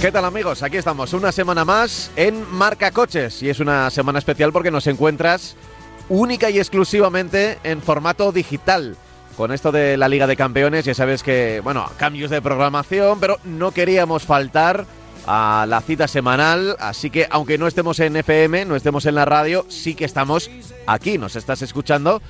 [0.00, 0.62] ¿Qué tal amigos?
[0.62, 4.86] Aquí estamos una semana más en Marca Coches y es una semana especial porque nos
[4.86, 5.56] encuentras
[6.08, 8.96] única y exclusivamente en formato digital.
[9.36, 13.38] Con esto de la Liga de Campeones ya sabes que, bueno, cambios de programación, pero
[13.44, 14.86] no queríamos faltar
[15.26, 19.26] a la cita semanal, así que aunque no estemos en FM, no estemos en la
[19.26, 20.50] radio, sí que estamos
[20.86, 22.22] aquí, nos estás escuchando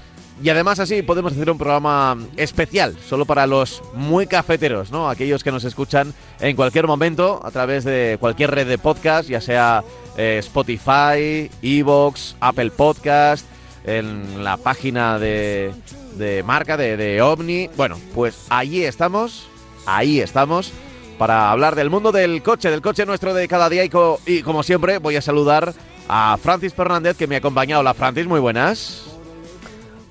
[0.43, 5.09] y además así podemos hacer un programa especial, solo para los muy cafeteros, ¿no?
[5.09, 9.41] Aquellos que nos escuchan en cualquier momento a través de cualquier red de podcast, ya
[9.41, 9.85] sea
[10.17, 13.47] eh, Spotify, Evox, Apple Podcast,
[13.85, 15.73] en la página de,
[16.17, 17.69] de marca de, de Omni.
[17.77, 19.47] Bueno, pues allí estamos,
[19.87, 20.73] ahí estamos
[21.19, 23.91] para hablar del mundo del coche, del coche nuestro de cada día y,
[24.27, 25.75] y como siempre voy a saludar
[26.09, 27.81] a Francis Fernández que me ha acompañado.
[27.81, 29.10] Hola Francis, muy buenas.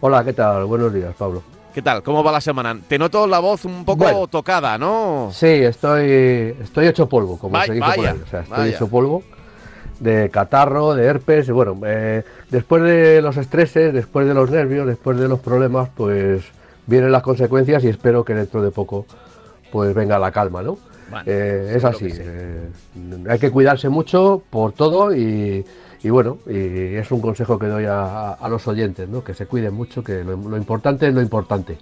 [0.02, 0.66] Hola, ¿qué tal?
[0.66, 1.44] Buenos días, Pablo.
[1.74, 2.02] ¿Qué tal?
[2.04, 2.78] ¿Cómo va la semana?
[2.88, 5.30] Te noto la voz un poco tocada, ¿no?
[5.34, 8.22] Sí, estoy, estoy hecho polvo, como se dice por ahí.
[8.24, 9.24] O sea, estoy hecho polvo
[10.00, 14.88] de catarro, de herpes, y bueno, eh, después de los estreses, después de los nervios,
[14.88, 16.44] después de los problemas, pues
[16.88, 19.06] vienen las consecuencias y espero que dentro de poco
[19.72, 20.78] pues venga la calma, ¿no?
[21.26, 22.70] Eh, es así, eh,
[23.28, 25.66] hay que cuidarse mucho por todo y,
[26.02, 29.24] y bueno, y es un consejo que doy a, los oyentes, ¿no?
[29.24, 31.78] Que se cuiden mucho, que lo, importante es lo importante.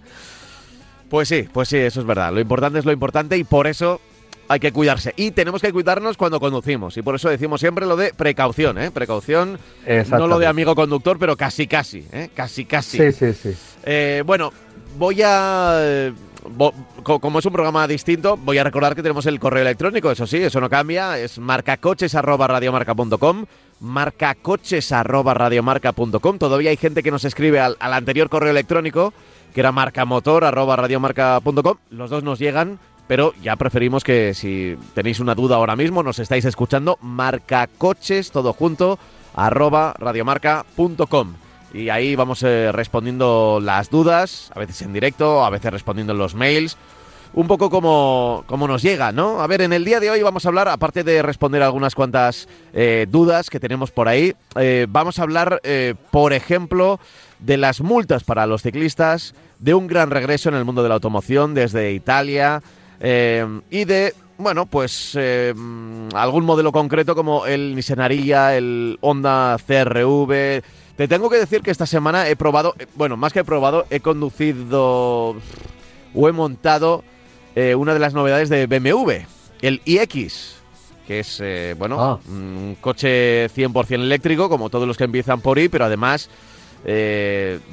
[1.10, 2.34] Pues sí, pues sí, eso es verdad.
[2.34, 4.02] Lo importante es lo importante y por eso
[4.48, 5.14] hay que cuidarse.
[5.18, 6.98] Y tenemos que cuidarnos cuando conducimos.
[6.98, 8.90] Y por eso decimos siempre lo de precaución, ¿eh?
[8.92, 9.60] Precaución.
[10.10, 12.30] No lo de amigo conductor, pero casi, casi, ¿eh?
[12.34, 12.98] Casi, casi.
[12.98, 13.56] Sí, sí, sí.
[13.84, 14.52] Eh, bueno,
[14.98, 16.12] voy a
[17.04, 20.38] como es un programa distinto, voy a recordar que tenemos el correo electrónico, eso sí,
[20.38, 23.46] eso no cambia, es marcacoches.radiomarca.com,
[23.80, 26.38] marcacoches.radiomarca.com.
[26.38, 29.14] Todavía hay gente que nos escribe al, anterior correo electrónico,
[29.54, 31.78] que era marcamotor.radiomarca.com.
[31.90, 36.20] Los dos nos llegan, pero ya preferimos que si tenéis una duda ahora mismo, nos
[36.20, 38.98] estáis escuchando, marcacoches, todo junto,
[39.36, 46.14] radiomarca.com y ahí vamos eh, respondiendo las dudas, a veces en directo, a veces respondiendo
[46.14, 46.78] los mails.
[47.34, 49.42] Un poco como, como nos llega, ¿no?
[49.42, 52.48] A ver, en el día de hoy vamos a hablar, aparte de responder algunas cuantas
[52.74, 55.62] eh, dudas que tenemos por ahí, eh, vamos a hablar,
[56.10, 57.00] por ejemplo,
[57.40, 60.96] de las multas para los ciclistas, de un gran regreso en el mundo de la
[60.96, 62.64] automoción desde Italia
[63.00, 65.16] y de bueno, pues
[66.16, 70.64] algún modelo concreto como el Nissan el Honda CRV,
[70.98, 73.86] te tengo que decir que esta semana he probado, eh, bueno, más que he probado,
[73.92, 75.36] he conducido
[76.16, 77.04] o he montado
[77.56, 79.12] eh, una de las novedades de BMW,
[79.62, 80.56] el iX,
[81.06, 82.20] que es, eh, bueno, ah.
[82.28, 86.30] un coche 100% eléctrico, como todos los que empiezan por I, pero además,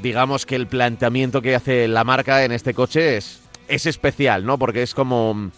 [0.02, 4.58] digamos que el planteamiento que hace la marca en este coche es, es especial, ¿no?
[4.58, 5.50] Porque es como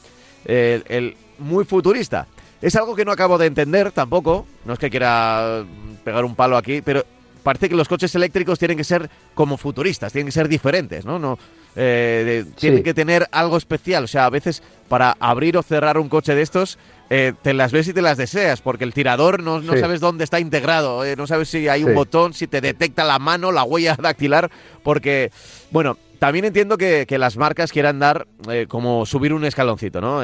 [0.44, 2.26] el, muy futurista.
[2.60, 5.65] Es algo que no acabo de entender tampoco, no es que quiera
[6.05, 7.05] pegar un palo aquí, pero
[7.46, 11.20] parece que los coches eléctricos tienen que ser como futuristas, tienen que ser diferentes, ¿no?
[11.20, 11.38] no
[11.76, 14.02] eh, Tienen que tener algo especial.
[14.02, 16.76] O sea, a veces para abrir o cerrar un coche de estos,
[17.08, 20.40] eh, te las ves y te las deseas, porque el tirador no, sabes dónde está
[20.40, 23.96] integrado, eh, no sabes si hay un botón, si te detecta la mano, la huella
[24.02, 24.50] dactilar,
[24.82, 25.30] porque,
[25.70, 28.27] bueno, también entiendo que, las marcas quieran dar
[28.69, 30.22] como subir un escaloncito, ¿no?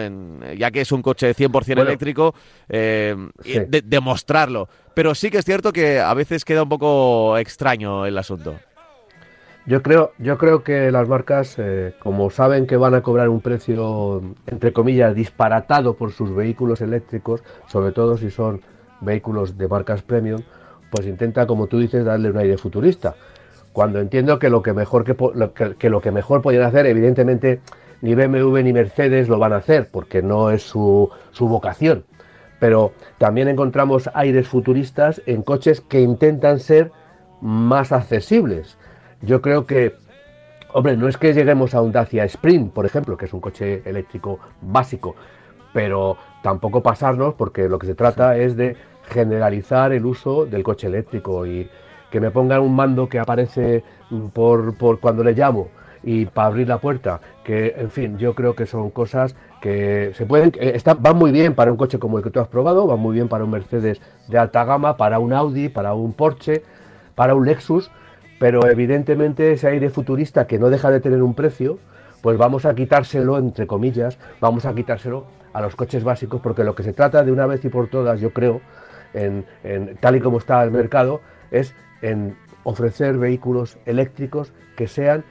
[0.55, 2.35] ya que es un coche 100% eléctrico,
[3.85, 4.69] demostrarlo.
[4.95, 8.57] Pero sí que es cierto que a veces queda un poco extraño el asunto.
[9.65, 13.41] Yo creo, yo creo que las marcas, eh, como saben que van a cobrar un
[13.41, 18.61] precio, entre comillas, disparatado por sus vehículos eléctricos, sobre todo si son
[19.01, 20.43] vehículos de marcas premium,
[20.91, 23.15] pues intenta, como tú dices, darle un aire futurista.
[23.73, 25.17] Cuando entiendo que lo que mejor que,
[25.79, 27.61] que, lo que mejor podrían hacer, evidentemente,
[28.01, 32.05] ni BMW ni Mercedes lo van a hacer, porque no es su, su vocación
[32.63, 36.93] pero también encontramos aires futuristas en coches que intentan ser
[37.41, 38.79] más accesibles.
[39.21, 39.97] Yo creo que,
[40.73, 43.83] hombre, no es que lleguemos a un Dacia Sprint, por ejemplo, que es un coche
[43.85, 45.17] eléctrico básico,
[45.73, 48.77] pero tampoco pasarnos porque lo que se trata es de
[49.09, 51.69] generalizar el uso del coche eléctrico y
[52.13, 53.83] que me pongan un mando que aparece
[54.33, 55.69] por, por cuando le llamo
[56.05, 60.27] y para abrir la puerta, que en fin, yo creo que son cosas que se
[60.27, 62.99] pueden, está, van muy bien para un coche como el que tú has probado, van
[62.99, 66.63] muy bien para un Mercedes de alta gama, para un Audi, para un Porsche,
[67.15, 67.91] para un Lexus,
[68.39, 71.79] pero evidentemente ese aire futurista que no deja de tener un precio,
[72.21, 76.75] pues vamos a quitárselo, entre comillas, vamos a quitárselo a los coches básicos, porque lo
[76.75, 78.61] que se trata de una vez y por todas, yo creo,
[79.15, 79.47] en,
[80.01, 81.21] tal y como está el mercado,
[81.51, 85.25] es en ofrecer vehículos eléctricos que sean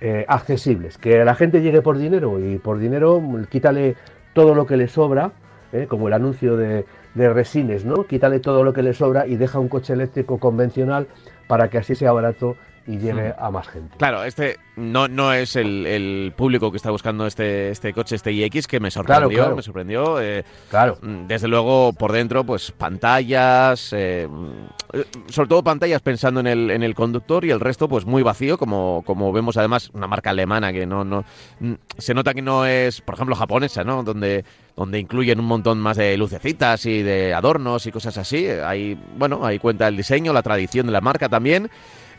[0.00, 3.20] eh, accesibles, que la gente llegue por dinero y por dinero
[3.50, 3.96] quítale
[4.32, 5.32] todo lo que le sobra
[5.72, 5.86] ¿eh?
[5.88, 6.84] como el anuncio de,
[7.14, 8.04] de Resines, ¿no?
[8.04, 11.08] Quítale todo lo que le sobra y deja un coche eléctrico convencional
[11.48, 12.56] para que así sea barato
[12.88, 13.98] y llegue a más gente.
[13.98, 18.66] Claro, este no, no es el, público que está buscando este, este coche, este iX,
[18.66, 20.20] que me sorprendió, me sorprendió.
[20.22, 20.96] Eh, claro.
[21.02, 26.70] Mm, desde luego, por dentro, pues pantallas, eh, mm, sobre todo pantallas pensando en el,
[26.70, 30.30] en el conductor y el resto, pues muy vacío, como, como vemos además una marca
[30.30, 31.24] alemana que no, no
[31.60, 34.02] mm, se nota que no es, por ejemplo, japonesa, ¿no?
[34.02, 38.46] Donde, donde incluyen un montón más de lucecitas y de adornos y cosas así.
[38.46, 41.68] Ahí, bueno, ahí cuenta el diseño, la tradición de la marca también.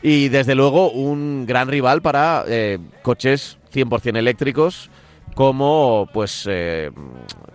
[0.01, 4.89] Y desde luego un gran rival para eh, coches 100% eléctricos
[5.35, 6.89] como pues eh,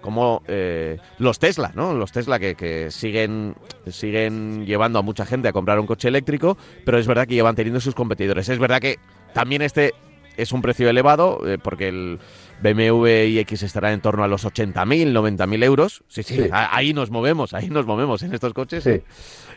[0.00, 1.94] como eh, los Tesla, ¿no?
[1.94, 3.56] Los Tesla que, que, siguen
[3.86, 7.56] siguen llevando a mucha gente a comprar un coche eléctrico, pero es verdad que llevan
[7.56, 8.48] teniendo sus competidores.
[8.48, 8.98] Es verdad que
[9.32, 9.92] también este
[10.36, 12.18] es un precio elevado porque el
[12.62, 16.04] BMW iX estará en torno a los 80.000, 90.000 euros.
[16.08, 18.84] Sí, sí, ahí nos movemos, ahí nos movemos en estos coches.
[18.84, 19.02] Sí.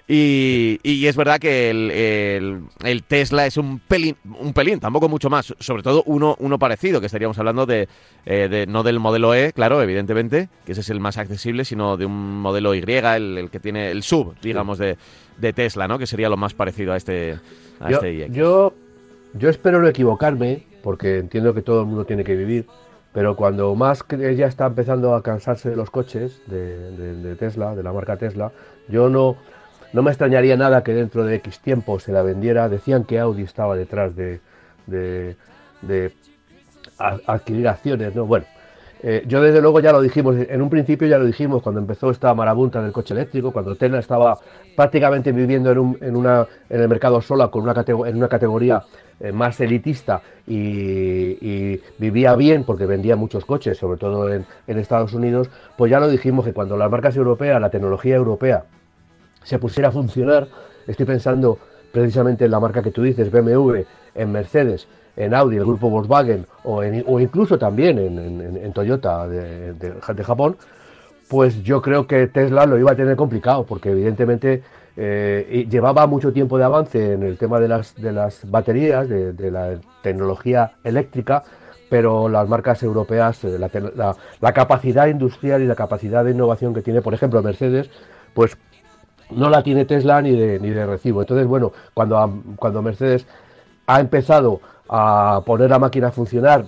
[0.09, 5.83] Y, es verdad que el, Tesla es un pelín, un pelín, tampoco mucho más, sobre
[5.83, 7.89] todo uno, uno parecido, que estaríamos hablando de,
[8.25, 12.05] eh, no del modelo E, claro, evidentemente, que ese es el más accesible, sino de
[12.05, 14.97] un modelo Y, el, que tiene el sub, digamos, de,
[15.53, 15.99] Tesla, ¿no?
[15.99, 17.37] Que sería lo más parecido a este,
[17.81, 18.73] a yo, este Yo,
[19.33, 22.65] yo espero no equivocarme, porque entiendo que todo el mundo tiene que vivir,
[23.11, 27.91] pero cuando más ya está empezando a cansarse de los coches de Tesla, de la
[27.91, 28.53] marca Tesla,
[28.87, 29.35] yo no
[29.93, 32.69] no me extrañaría nada que dentro de X tiempo se la vendiera.
[32.69, 34.39] Decían que Audi estaba detrás de,
[36.97, 38.25] adquirir acciones, ¿no?
[38.25, 38.45] Bueno,
[39.03, 42.09] eh, yo desde luego ya lo dijimos, en un principio ya lo dijimos cuando empezó
[42.09, 44.39] esta marabunta del coche eléctrico, cuando Tesla estaba
[44.75, 48.83] prácticamente viviendo en, una, en el mercado sola con una en una categoría
[49.19, 55.13] eh, más elitista y, vivía bien porque vendía muchos coches, sobre todo en, en Estados
[55.13, 58.63] Unidos, pues ya lo dijimos que cuando las marcas europeas, la tecnología europea,
[59.47, 60.49] se pusiera a funcionar,
[60.87, 61.57] estoy pensando
[61.93, 63.77] precisamente en la marca que tú dices, BMW,
[64.13, 70.57] en Mercedes, en Audi, el grupo Volkswagen o, incluso también en, Toyota de, Japón,
[71.29, 74.63] pues yo creo que Tesla lo iba a tener complicado porque evidentemente
[74.97, 79.49] eh, llevaba mucho tiempo de avance en el tema de las, de las baterías, de,
[79.49, 81.43] la tecnología eléctrica,
[81.89, 86.81] pero las marcas europeas, eh, la, la, capacidad industrial y la capacidad de innovación que
[86.81, 87.89] tiene, por ejemplo, Mercedes,
[88.33, 88.57] pues
[89.31, 91.21] no la tiene Tesla ni de, ni de recibo.
[91.21, 93.25] Entonces, bueno, cuando, cuando Mercedes
[93.85, 96.65] ha empezado a poner la máquina a funcionar,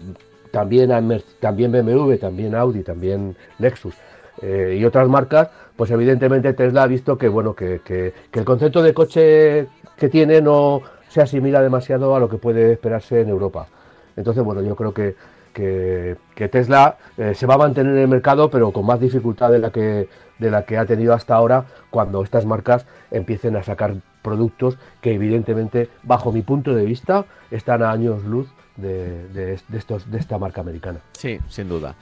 [0.51, 0.91] también,
[1.39, 3.93] también BMW, también Audi, también Lexus
[4.41, 8.81] eh, y otras marcas, pues evidentemente Tesla ha visto que, bueno, que, que, el concepto
[8.81, 9.67] de coche
[9.97, 13.67] que tiene no se asimila demasiado a lo que puede esperarse en Europa.
[14.15, 15.15] Entonces, bueno, yo creo que,
[15.53, 16.17] que,
[16.51, 19.71] Tesla eh, se va a mantener en el mercado, pero con más dificultad de la
[19.71, 20.07] que
[20.39, 25.13] de la que ha tenido hasta ahora cuando estas marcas empiecen a sacar productos que
[25.13, 28.47] evidentemente, bajo mi punto de vista, están a años luz
[28.77, 30.99] de, estos, de esta marca americana.
[31.13, 31.95] Sí, sin duda.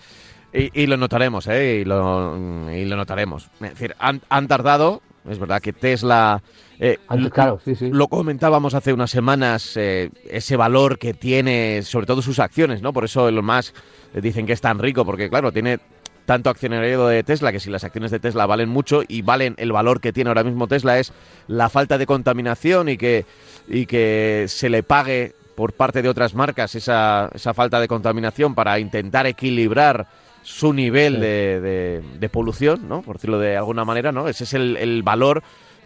[0.53, 1.81] Y, lo notaremos, ¿eh?
[1.81, 3.49] Y lo, y lo notaremos.
[3.61, 6.41] Es decir, han, tardado, es verdad que Tesla...
[6.79, 6.97] Eh,
[7.31, 7.89] claro, sí, sí.
[7.91, 12.93] Lo comentábamos hace unas semanas, eh, ese valor que tiene, sobre todo sus acciones, ¿no?
[12.93, 13.73] Por eso los más
[14.13, 15.79] dicen que es tan rico, porque claro, tiene
[16.27, 19.71] tanto accionario de Tesla, que si las acciones de Tesla valen mucho y valen el
[19.71, 21.13] valor que tiene ahora mismo Tesla es
[21.47, 23.25] la falta de contaminación y que,
[23.69, 28.55] y que se le pague por parte de otras marcas esa, esa falta de contaminación
[28.55, 30.05] para intentar equilibrar
[30.47, 33.01] su nivel de, de, polución, ¿no?
[33.01, 34.29] Por decirlo de alguna manera, ¿no?
[34.29, 35.43] Ese es el, el valor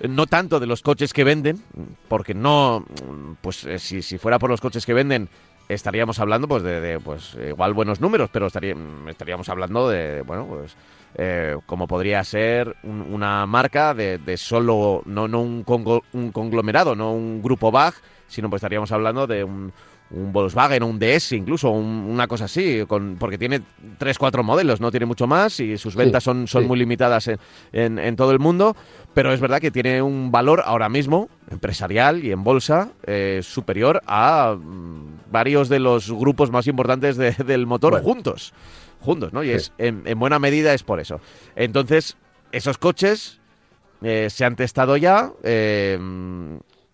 [0.08, 1.64] no tanto de los coches que venden,
[2.08, 2.86] porque no,
[3.42, 5.30] pues eh, si, si fuera por los coches que venden,
[5.68, 10.76] estaríamos hablando pues de, pues igual buenos números, pero estaríamos hablando de, bueno, pues
[11.16, 15.66] eh, como podría ser una marca de, solo, no, no un,
[16.14, 17.96] un, conglomerado, no un grupo BAG,
[18.28, 19.74] sino pues estaríamos hablando de un,
[20.14, 23.62] un Volkswagen o un DS, incluso una cosa así, con, porque tiene
[23.98, 27.30] tres, cuatro modelos, no tiene mucho más y sus ventas son, son muy limitadas
[27.72, 28.76] en, en, todo el mundo,
[29.14, 34.02] pero es verdad que tiene un valor ahora mismo empresarial y en bolsa eh, superior
[34.06, 38.54] a mm, varios de los grupos más importantes del motor juntos,
[39.00, 39.44] juntos, ¿no?
[39.44, 41.22] Y es en, buena medida es por eso.
[41.56, 42.18] Entonces,
[42.52, 43.40] esos coches
[44.02, 45.32] eh, se han testado ya.
[45.44, 45.98] Eh,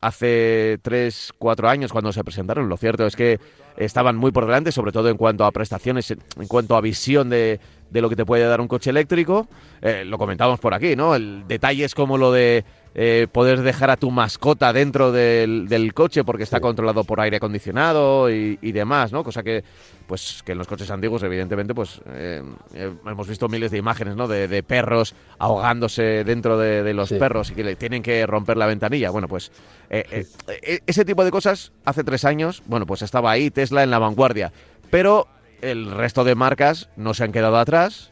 [0.02, 2.70] hace 3, 4 años cuando se presentaron.
[2.70, 3.40] Lo cierto es que
[3.78, 7.60] estaban muy por delante, sobre todo en cuanto a prestaciones, en cuanto a visión de,
[7.90, 9.48] de lo que te puede dar un coche eléctrico.
[9.82, 11.16] Eh, lo comentábamos por aquí, ¿no?
[11.16, 12.66] El detalle es como lo de
[13.00, 18.28] eh, poder dejar a tu mascota dentro del, coche porque está controlado por aire acondicionado
[18.32, 19.24] y, demás, ¿no?
[19.24, 19.64] Cosa que,
[20.08, 22.42] pues, que en los coches antiguos, evidentemente, pues eh,
[22.74, 24.28] eh, hemos visto miles de imágenes, ¿no?
[24.28, 29.12] De, perros ahogándose dentro de, los perros y que le tienen que romper la ventanilla.
[29.12, 29.52] Bueno, pues
[29.90, 34.52] ese tipo de cosas hace tres años, bueno, pues estaba ahí Tesla en la vanguardia.
[34.90, 35.28] Pero
[35.62, 38.12] el resto de marcas no se han quedado atrás,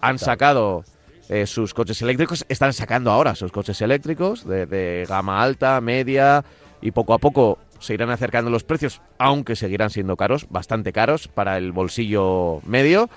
[0.00, 0.84] han sacado
[1.28, 2.44] eh, sus coches eléctricos.
[2.48, 6.44] Están sacando ahora sus coches eléctricos de, gama alta, media
[6.80, 11.28] y poco a poco se irán acercando los precios, aunque seguirán siendo caros, bastante caros
[11.28, 13.10] para el bolsillo medio.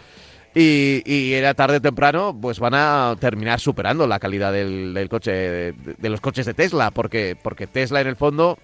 [0.62, 6.10] Y, era tarde o temprano, pues van a terminar superando la calidad del, coche, de,
[6.10, 8.58] los coches de Tesla, porque, porque Tesla en el fondo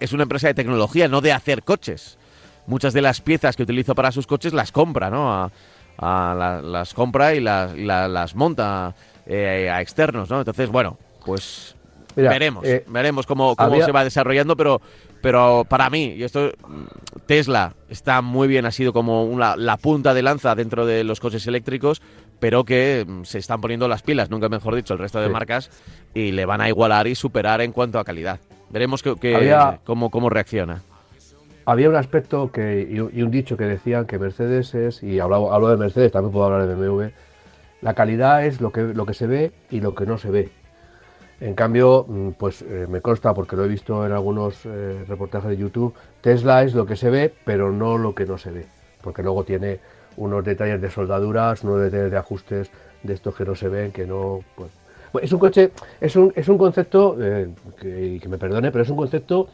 [0.00, 2.18] es una empresa de tecnología, no de hacer coches.
[2.66, 5.50] Muchas de las piezas que utilizo para sus coches las compra, ¿no?
[5.98, 8.94] las compra y las, las monta
[9.26, 10.40] eh, a externos, ¿no?
[10.40, 11.74] Entonces, bueno, pues
[12.14, 14.80] veremos, eh, veremos cómo, cómo se va desarrollando, pero,
[15.22, 16.50] pero para mí, y esto
[17.26, 21.20] Tesla está muy bien, ha sido como una, la punta de lanza dentro de los
[21.20, 22.02] coches eléctricos,
[22.40, 25.70] pero que mm, se están poniendo las pilas, nunca mejor dicho, el resto de marcas,
[26.12, 28.40] y le van a igualar y superar en cuanto a calidad.
[28.70, 29.14] Veremos que,
[29.84, 30.82] cómo, cómo reacciona
[31.64, 35.68] había un aspecto que, y, un dicho que decían que Mercedes es, y hablo, hablo
[35.68, 37.12] de Mercedes, también puedo hablar de BMW,
[37.80, 40.50] la calidad es lo que, lo que se ve y lo que no se ve.
[41.42, 45.50] En cambio, mm, pues eh, me consta, porque lo he visto en algunos eh, reportajes
[45.50, 48.66] de YouTube, Tesla es lo que se ve, pero no lo que no se ve.
[49.02, 49.80] Porque luego tiene
[50.16, 52.70] unos detalles de soldaduras, unos detalles de ajustes
[53.02, 54.38] de estos que no se ven, que no...
[54.54, 54.70] Pues,
[55.10, 57.48] pues es un coche, es un, es un concepto, eh,
[57.80, 59.48] que, que me perdone, pero es un concepto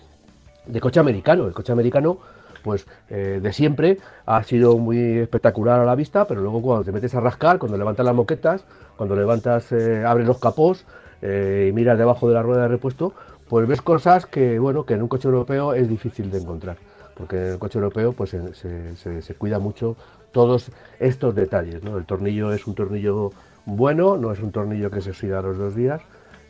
[0.66, 1.46] de coche americano.
[1.46, 2.18] El coche americano,
[2.62, 6.92] pues eh, de siempre ha sido muy espectacular a la vista, pero luego cuando te
[6.92, 8.64] metes a rascar, cuando levantas las moquetas,
[8.98, 10.84] cuando levantas, abres los capós
[11.22, 13.12] eh, y miras debajo de la rueda de repuesto,
[13.48, 16.76] pues ves cosas que, bueno, que en un coche europeo es difícil de encontrar.
[17.14, 19.96] Porque en el coche europeo pues se, se cuida mucho
[20.32, 20.70] todos
[21.00, 21.82] estos detalles.
[21.82, 21.96] ¿no?
[21.96, 23.32] El tornillo es un tornillo
[23.64, 26.00] bueno, no es un tornillo que se oxida a los dos días,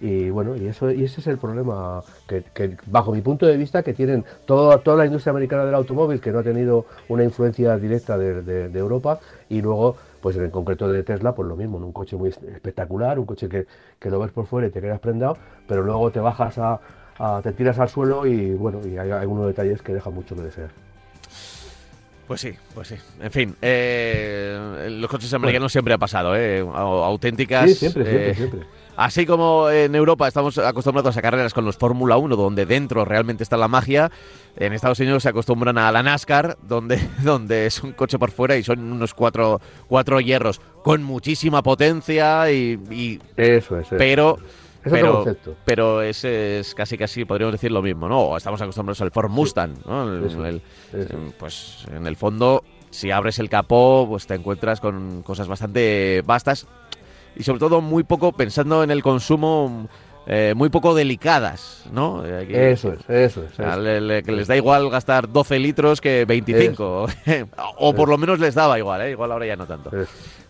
[0.00, 3.82] y bueno, y eso y ese es el problema que, bajo mi punto de vista
[3.82, 7.76] que tienen toda, toda la industria americana del automóvil que no ha tenido una influencia
[7.76, 11.92] directa de, Europa y luego pues en el concreto de Tesla pues lo mismo, un
[11.92, 13.66] coche muy espectacular, un coche que,
[14.08, 16.80] lo ves por fuera y te quedas prendado, pero luego te bajas a,
[17.42, 20.70] te tiras al suelo y bueno, y hay algunos detalles que dejan mucho que desear.
[22.26, 22.96] Pues sí, pues sí.
[23.20, 26.60] En fin, eh, los coches americanos siempre ha pasado, ¿eh?
[26.60, 27.70] Auténticas.
[27.70, 28.60] Sí, siempre, siempre, eh, siempre.
[28.98, 33.44] Así como en Europa estamos acostumbrados a carreras con los Fórmula 1, donde dentro realmente
[33.44, 34.10] está la magia,
[34.56, 38.56] en Estados Unidos se acostumbran a la NASCAR, donde, donde es un coche por fuera
[38.56, 43.20] y son unos cuatro, cuatro hierros con muchísima potencia y...
[43.36, 43.86] eso es.
[43.96, 44.36] Pero...
[44.82, 45.24] pero,
[45.64, 48.36] pero ese es casi casi podríamos decir lo mismo, ¿no?
[48.36, 50.08] Estamos acostumbrados al Ford Mustang, ¿no?
[51.38, 56.66] pues en el fondo, si abres el capó, pues te encuentras con cosas bastante vastas
[57.38, 59.88] y sobre todo muy poco pensando en el consumo.
[60.30, 62.22] Eh, muy poco delicadas, ¿no?
[62.22, 63.56] eso es, eso es.
[63.56, 67.06] que les da igual gastar 12 litros que 25.
[67.78, 69.12] o por lo menos les daba igual, ¿eh?
[69.12, 69.90] Igual ahora ya no tanto.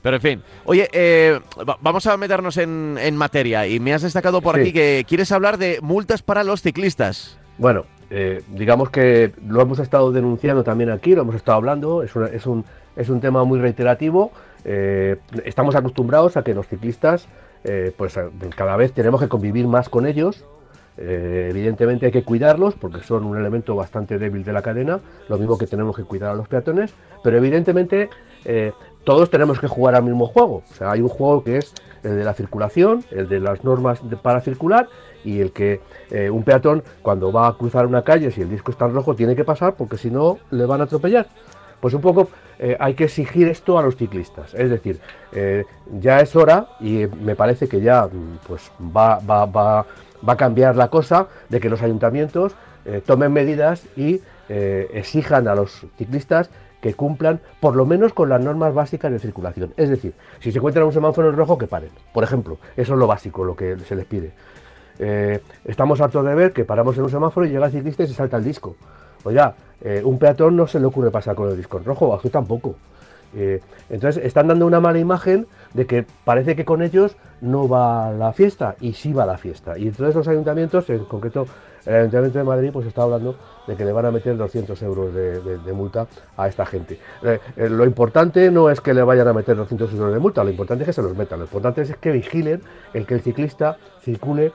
[0.03, 0.43] Pero en fin.
[0.65, 1.39] Oye, eh,
[1.81, 3.69] vamos a meternos en, materia.
[3.69, 7.39] Y me has destacado por aquí que quieres hablar de multas para los ciclistas.
[7.57, 7.85] Bueno,
[8.49, 12.03] digamos que lo hemos estado denunciando también aquí, lo hemos estado hablando.
[12.03, 12.65] Es, es, un,
[12.97, 14.33] es un tema muy reiterativo.
[14.65, 17.29] Eh, estamos acostumbrados a que los ciclistas,
[17.65, 18.19] eh, pues
[18.57, 20.45] cada vez tenemos que convivir más con ellos.
[20.97, 25.39] Eh, evidentemente hay que cuidarlos porque son un elemento bastante débil de la cadena, lo
[25.39, 28.11] mismo que tenemos que cuidar a los peatones, pero evidentemente
[29.05, 30.63] todos tenemos que jugar al mismo juego.
[30.69, 31.73] O sea, hay un juego que es
[32.03, 34.89] el de la circulación, el de las normas para circular
[35.25, 35.81] y el que
[36.31, 39.37] un peatón cuando va a cruzar una calle, si el disco está en rojo, tiene
[39.37, 41.29] que pasar porque si no le van a atropellar.
[41.81, 44.53] Pues un poco eh, hay que exigir esto a los ciclistas.
[44.55, 45.01] Es decir,
[45.33, 45.65] eh,
[46.01, 49.87] ya es hora y me parece que ya mm, pues, va, va, va,
[50.29, 52.55] va a cambiar la cosa de que los ayuntamientos
[52.85, 54.21] eh, tomen medidas y
[54.51, 56.49] exijan a los ciclistas
[56.81, 59.75] que cumplan por lo menos con las normas básicas de circulación.
[59.77, 61.91] Es decir, si se encuentran un semáforo en rojo, que paren.
[62.15, 64.33] Por ejemplo, eso es lo básico, lo que se les pide.
[65.67, 68.15] estamos hartos de ver que paramos en un semáforo y llega el ciclista y se
[68.15, 68.75] salta el disco.
[69.25, 72.77] Oiga, eh, un peatón no se le ocurre pasar con el disco rojo, a tampoco.
[73.35, 73.61] Eh,
[73.91, 78.33] entonces están dando una mala imagen de que parece que con ellos no va la
[78.33, 79.79] fiesta y sí va la fiesta.
[79.79, 81.47] Y entonces los ayuntamientos, en concreto
[81.87, 85.15] el Ayuntamiento de Madrid, pues está hablando de que le van a meter 200 euros
[85.15, 86.07] de, multa
[86.37, 86.99] a esta gente.
[87.23, 90.51] Eh, lo importante no es que le vayan a meter 200 euros de multa, lo
[90.51, 91.39] importante es que se los metan.
[91.39, 92.61] Lo importante es que vigilen
[92.93, 94.53] el que el ciclista circule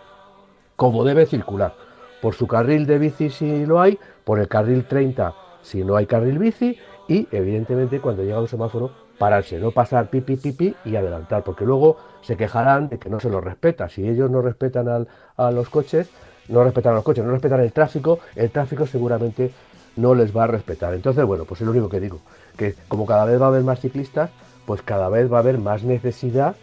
[0.76, 1.74] como debe circular.
[2.22, 6.06] Por su carril de bici si lo hay, por el carril 30 si no hay
[6.06, 6.78] carril bici
[7.08, 11.98] y evidentemente cuando llega un semáforo pararse, no pasar pipi pipi y adelantar, porque luego
[12.22, 13.90] se quejarán de que no se los respeta.
[13.90, 16.10] Si ellos no respetan a los coches,
[16.48, 19.52] no respetan a los coches, no respetan el tráfico, el tráfico seguramente
[19.96, 20.94] no les va a respetar.
[20.94, 22.20] Entonces, bueno, pues es lo único que digo,
[22.58, 24.32] que como cada vez va a haber más ciclistas,
[24.66, 26.56] pues cada vez va a haber más necesidad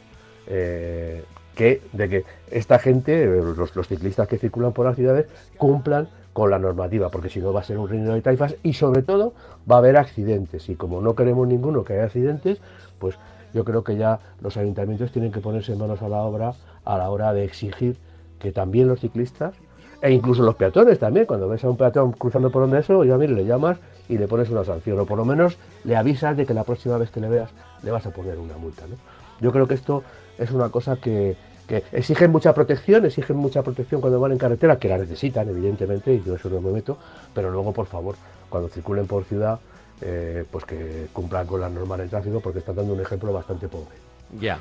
[0.47, 1.25] eh,
[1.55, 5.27] que, de que esta gente, los, los, ciclistas que circulan por las ciudades,
[5.57, 8.75] cumplan con la normativa, porque si no va a ser un reino de taifas y
[8.75, 9.33] sobre todo
[9.71, 10.69] va a haber accidentes.
[10.69, 12.61] Y como no queremos ninguno que haya accidentes,
[12.99, 13.17] pues
[13.53, 17.11] yo creo que ya los ayuntamientos tienen que ponerse manos a la obra a la
[17.11, 17.97] hora de exigir
[18.39, 19.55] que también los ciclistas
[20.03, 23.19] e incluso los peatones también, cuando ves a un peatón cruzando por donde eso, ya
[23.19, 26.47] mire, le llamas y le pones una sanción, o por lo menos le avisas de
[26.47, 27.51] que la próxima vez que le veas
[27.83, 28.87] le vas a poner una multa.
[28.89, 28.97] ¿no?
[29.41, 30.03] Yo creo que esto
[30.39, 31.37] es una cosa que,
[31.71, 36.13] que exigen mucha protección, exigen mucha protección cuando van en carretera, que la necesitan, evidentemente,
[36.13, 36.99] y yo eso no me meto,
[37.33, 38.17] pero luego, por favor,
[38.49, 39.59] cuando circulen por ciudad,
[40.01, 43.69] eh, pues que cumplan con las normas del tráfico, porque están dando un ejemplo bastante
[43.69, 43.97] pobre.
[44.39, 44.61] Ya.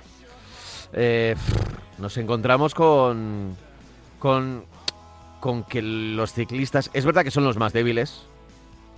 [0.94, 1.36] Eh,
[1.98, 3.56] nos encontramos con,
[4.20, 4.64] con
[5.40, 8.24] con que los ciclistas, es verdad que son los más débiles,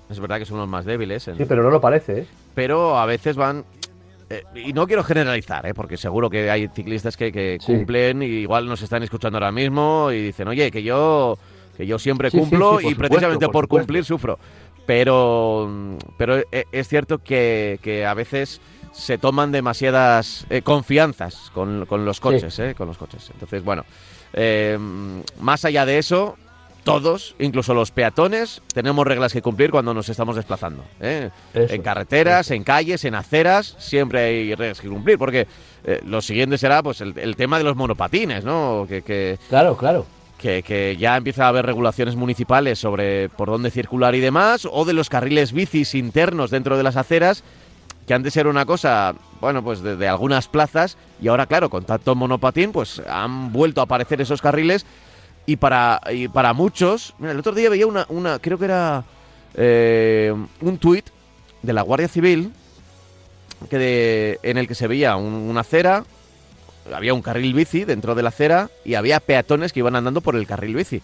[0.10, 1.24] es verdad que son los más débiles.
[1.24, 2.28] Sí, pero no lo parece, ¿eh?
[2.56, 3.64] Pero a veces van...
[4.32, 5.74] Eh, y no quiero generalizar, ¿eh?
[5.74, 10.22] porque seguro que hay ciclistas que, cumplen y igual nos están escuchando ahora mismo y
[10.22, 11.38] dicen, oye, que yo,
[11.76, 14.40] que yo siempre cumplo y precisamente por, cumplir sufro.
[14.86, 18.62] Pero, pero eh, es cierto que, que a veces
[18.94, 23.30] se toman demasiadas eh, confianzas con, con, los coches, eh, con los coches.
[23.34, 23.84] Entonces, bueno,
[25.40, 26.38] más allá de eso,
[26.84, 30.84] todos, incluso los peatones, tenemos reglas que cumplir cuando nos estamos desplazando.
[31.00, 31.30] ¿eh?
[31.54, 35.48] en carreteras, en calles, en aceras, siempre hay reglas que cumplir, porque
[35.84, 38.86] eh, lo siguiente será pues el, tema de los monopatines, ¿no?
[38.88, 40.06] Que, claro, claro.
[40.38, 44.86] Que, que, ya empieza a haber regulaciones municipales sobre por dónde circular y demás, o
[44.86, 47.44] de los carriles bicis internos dentro de las aceras,
[48.08, 52.16] que antes era una cosa, bueno, pues de, algunas plazas, y ahora, claro, con tanto
[52.16, 54.86] monopatín, pues han vuelto a aparecer esos carriles,
[55.52, 59.04] y para, y para muchos, mira, el otro día veía una, una creo que era
[59.54, 61.06] eh, un tuit
[61.62, 62.54] de la Guardia Civil,
[63.70, 66.06] que de, en el que se veía una acera,
[66.94, 70.38] había un carril bici dentro de la acera, y había peatones que iban andando por
[70.38, 71.02] el carril bici.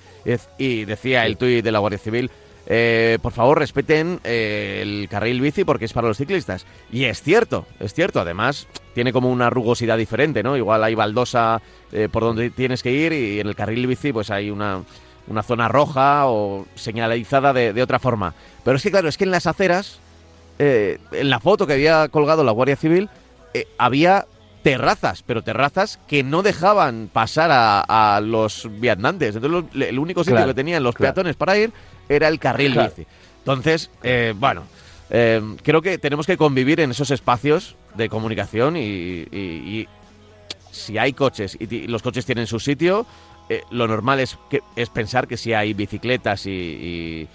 [0.58, 2.32] Y decía el tuit de la Guardia Civil,
[2.70, 6.66] eh, por favor respeten eh, el carril bici porque es para los ciclistas.
[6.92, 8.20] Y es cierto, es cierto.
[8.20, 10.58] Además, tiene como una rugosidad diferente, ¿no?
[10.58, 11.62] Igual hay baldosa
[11.94, 14.84] eh, por donde tienes que ir y en el carril bici pues hay una,
[15.28, 18.34] una zona roja o señalizada de, de, otra forma.
[18.66, 20.00] Pero es que claro, es que en las aceras,
[20.60, 23.10] en la foto que había colgado la Guardia Civil,
[23.78, 24.26] había
[24.64, 29.36] terrazas, pero terrazas que no dejaban pasar a, los viandantes.
[29.36, 31.72] Entonces el único sitio que tenían los peatones para ir
[32.10, 33.06] era el carril bici.
[33.40, 34.64] Entonces, eh, bueno,
[35.10, 39.88] eh, creo que tenemos que convivir en esos espacios de comunicación y,
[40.72, 43.06] si hay coches y, los coches tienen su sitio,
[43.50, 47.28] eh, lo normal es, que, es pensar que si hay bicicletas y,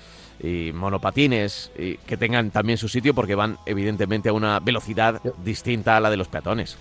[0.74, 1.70] monopatines
[2.04, 6.16] que tengan también su sitio porque van evidentemente a una velocidad distinta a la de
[6.16, 6.76] los peatones.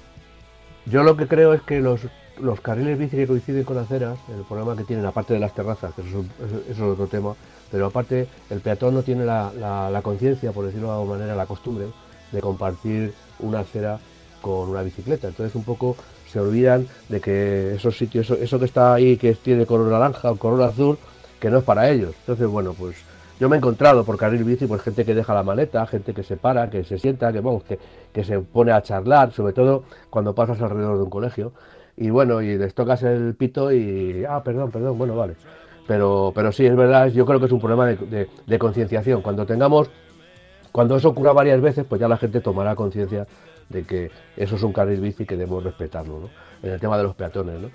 [0.87, 2.01] Yo lo que creo es que los,
[2.39, 5.93] los carriles bici que coinciden con aceras, el problema que tienen, aparte de las terrazas,
[5.93, 6.25] que eso,
[6.69, 7.35] es otro tema,
[7.71, 11.85] pero aparte el peatón no tiene la, conciencia, por decirlo de alguna manera, la costumbre
[12.31, 13.99] de compartir una acera
[14.41, 15.27] con una bicicleta.
[15.27, 15.95] Entonces un poco
[16.29, 20.35] se olvidan de que esos sitios, eso, que está ahí, que tiene color naranja o
[20.35, 20.97] color azul,
[21.39, 22.13] que no es para ellos.
[22.21, 22.97] Entonces, bueno, pues
[23.39, 26.23] yo me he encontrado por carril bici pues gente que deja la maleta, gente que
[26.23, 27.63] se para, que se sienta, que, vamos,
[28.13, 31.51] que se pone a charlar, sobre todo cuando pasas alrededor de un colegio.
[31.97, 35.35] Y bueno, y les tocas el pito y, ah, perdón, perdón, bueno, vale.
[35.91, 39.21] Pero, pero sí, es verdad, yo creo que es un problema de, concienciación.
[39.21, 39.89] Cuando tengamos,
[40.71, 43.27] cuando eso ocurra varias veces, pues ya la gente tomará conciencia
[43.67, 46.29] de que eso es un carril bici que debemos respetarlo, ¿no?
[46.63, 47.69] En el tema de los peatones, ¿no?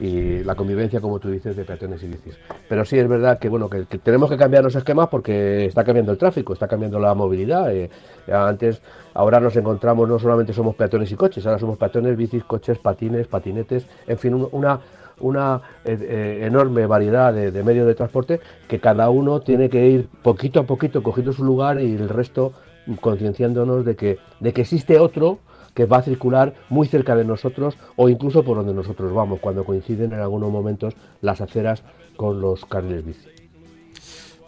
[0.00, 2.36] Y la convivencia, como tú dices, de peatones y bicis.
[2.68, 6.10] Pero sí es verdad que bueno que, tenemos que cambiar los esquemas porque está cambiando
[6.10, 7.72] el tráfico, está cambiando la movilidad.
[7.72, 7.88] Eh,
[8.32, 8.82] antes,
[9.14, 13.28] ahora nos encontramos, no solamente somos peatones y coches, ahora somos peatones, bicis, coches, patines,
[13.28, 14.80] patinetes, en fin, una
[15.20, 20.08] una eh, eh, enorme variedad de, medios de transporte que cada uno tiene que ir
[20.22, 22.52] poquito a poquito cogiendo su lugar y el resto
[23.00, 25.38] concienciándonos de que, de que existe otro
[25.74, 29.64] que va a circular muy cerca de nosotros o incluso por donde nosotros vamos, cuando
[29.64, 31.84] coinciden en algunos momentos las aceras
[32.16, 33.39] con los carriles bici.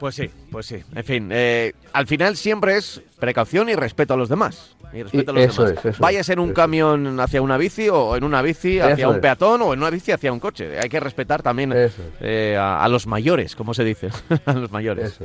[0.03, 0.83] Pues sí, pues sí.
[0.97, 4.75] En fin, eh, al final siempre es precaución y respeto a los demás.
[4.93, 5.79] Y respeto a los eso demás.
[5.85, 9.05] es, eso Vayas en un eso camión hacia una bici o en una bici hacia
[9.05, 9.23] Eso un es.
[9.23, 10.77] peatón o en una bici hacia un coche.
[10.81, 11.73] Hay que respetar también
[12.21, 14.09] eh, a, a los mayores, como se dice,
[14.45, 15.21] a los mayores.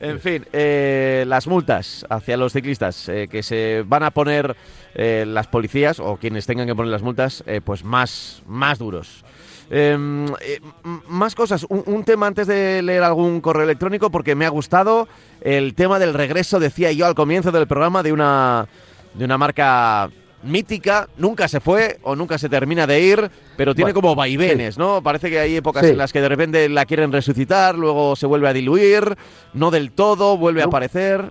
[0.00, 4.56] En fin, eh, las multas hacia los ciclistas eh, que se van a poner
[4.96, 9.24] eh, las policías o quienes tengan que poner las multas, eh, pues más, más duros.
[9.70, 10.60] Em, eh,
[11.08, 11.64] más cosas.
[11.68, 15.06] Un, un tema antes de leer algún correo electrónico porque me ha gustado
[15.40, 18.66] el tema del regreso, decía yo al comienzo del programa, de una,
[19.14, 20.10] de una marca
[20.42, 21.08] mítica.
[21.18, 25.02] Nunca se fue o nunca se termina de ir, pero tiene Bueno, como vaivenes, ¿no?
[25.02, 25.90] Parece que hay épocas Sí.
[25.92, 29.16] en las que de repente la quieren resucitar, luego se vuelve a diluir,
[29.54, 31.28] no del todo, vuelve a aparecer.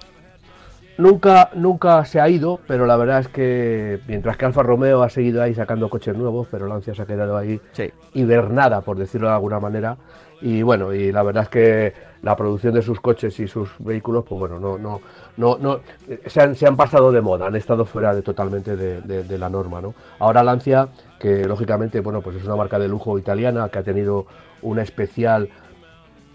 [1.00, 5.10] Nunca, nunca se ha ido, pero la verdad es que mientras que Alfa Romeo ha
[5.10, 7.90] seguido ahí sacando coches nuevos, pero Lancia se ha quedado ahí Sí.
[8.14, 9.96] hibernada, por decirlo de alguna manera.
[10.42, 14.26] Y bueno, y la verdad es que la producción de sus coches y sus vehículos,
[14.28, 15.00] pues bueno, no, no,
[15.38, 15.80] no, no
[16.26, 19.38] se, han, se han pasado de moda, han estado fuera de totalmente de, de- de
[19.38, 19.94] la norma, ¿no?
[20.20, 24.26] Ahora Lancia, que lógicamente, bueno, pues es una marca de lujo italiana que ha tenido
[24.62, 25.48] una especial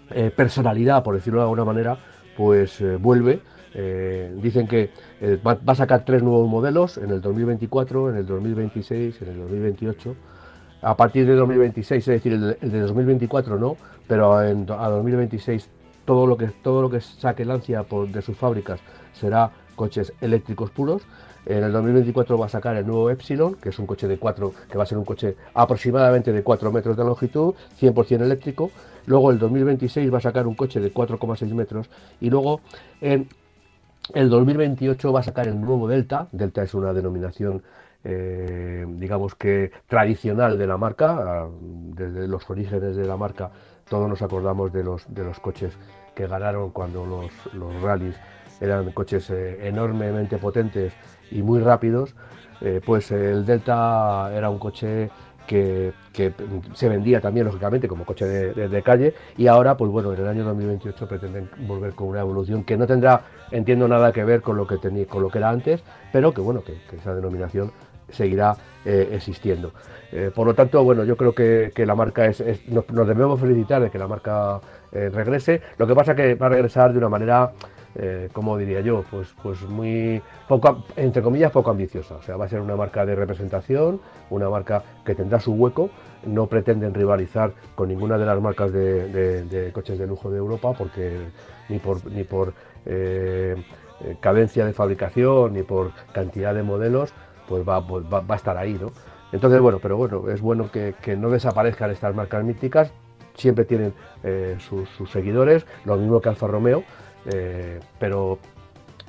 [0.09, 1.97] eh, personalidad, por decirlo de alguna manera,
[2.35, 3.41] pues eh, vuelve.
[3.77, 8.25] Eh, dicen que eh, va, a sacar tres nuevos modelos en el 2024, en el
[8.25, 10.15] 2026, en el 2028.
[10.81, 13.75] A partir de 2026, es decir, el de, el de 2024 no,
[14.07, 15.69] pero en, a 2026
[16.05, 18.79] todo lo que todo lo que saque Lancia por, de sus fábricas
[19.13, 21.01] será coches eléctricos puros.
[21.45, 24.53] En el 2024 va a sacar el nuevo Epsilon, que es un coche de 4,
[24.69, 28.71] que va a ser un coche aproximadamente de 4 metros de longitud, 100% eléctrico.
[29.05, 31.89] Luego el 2026 va a sacar un coche de 4,6 metros.
[32.19, 32.61] Y luego
[32.99, 33.27] en
[34.13, 36.27] el 2028 va a sacar el nuevo Delta.
[36.31, 37.63] Delta es una denominación,
[38.03, 41.43] eh, digamos que tradicional de la marca.
[41.43, 43.51] ah, Desde los orígenes de la marca,
[43.89, 45.77] todos nos acordamos de los, de los coches
[46.13, 48.15] que ganaron cuando los, los rallies
[48.61, 50.93] eran coches eh, enormemente potentes
[51.31, 52.15] y muy rápidos.
[52.61, 55.09] Eh, pues el Delta era un coche
[55.45, 55.93] que,
[56.73, 59.13] se vendía también, lógicamente, como coche de, calle.
[59.37, 62.87] Y ahora, pues bueno, en el año 2028 pretenden volver con una evolución que no
[62.87, 66.33] tendrá, entiendo, nada que ver con lo que, tenía, con lo que era antes, pero
[66.33, 67.71] que bueno, que, esa denominación
[68.09, 68.55] seguirá
[68.85, 69.73] eh, existiendo.
[70.11, 73.81] Eh, por lo tanto, bueno, yo creo que, que la marca es, nos debemos felicitar
[73.81, 75.61] de que la marca eh, regrese.
[75.77, 77.51] Lo que pasa es que va a regresar de una manera,
[77.95, 82.15] eh, como diría yo, pues, pues muy poco, entre comillas, poco ambiciosa.
[82.15, 85.89] O sea, va a ser una marca de representación, una marca que tendrá su hueco.
[86.25, 91.17] No pretenden rivalizar con ninguna de las marcas de, coches de lujo de Europa, porque
[91.69, 92.53] ni por ni por
[92.85, 93.55] eh,
[94.01, 97.13] eh, cadencia de fabricación ni por cantidad de modelos,
[97.47, 98.91] pues va, pues va, va a estar ahí, ¿no?
[99.35, 102.91] Entonces, bueno, pero bueno, es bueno que, no desaparezcan estas marcas míticas,
[103.35, 106.83] siempre tienen eh, sus seguidores, lo mismo que Alfa Romeo,
[107.33, 108.39] eh, pero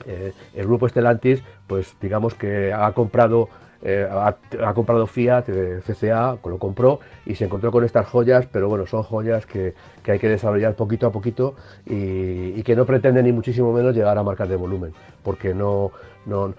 [0.06, 3.48] eh, el grupo Stellantis, pues digamos que ha comprado,
[3.82, 5.46] eh, ha, comprado Fiat,
[5.86, 10.12] CCA, lo compró y se encontró con estas joyas, pero bueno, son joyas que, que
[10.12, 14.22] hay que desarrollar poquito a poquito y, que no pretenden ni muchísimo menos llegar a
[14.22, 15.92] marcas de volumen, porque no,
[16.26, 16.54] no,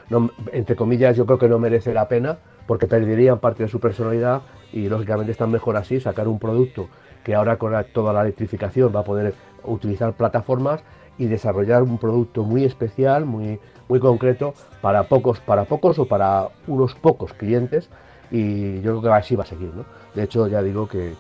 [0.52, 4.42] entre comillas, yo creo que no merece la pena, porque perderían parte de su personalidad
[4.74, 6.90] y lógicamente están mejor así, sacar un producto
[7.24, 10.82] que ahora con toda la electrificación va a poder utilizar plataformas
[11.18, 16.50] y desarrollar un producto muy especial, muy, muy concreto para pocos, para pocos o para
[16.68, 17.90] unos pocos clientes
[18.30, 19.72] y yo creo que así va a seguir.
[19.74, 19.86] ¿no?
[20.14, 21.14] De hecho, ya digo que,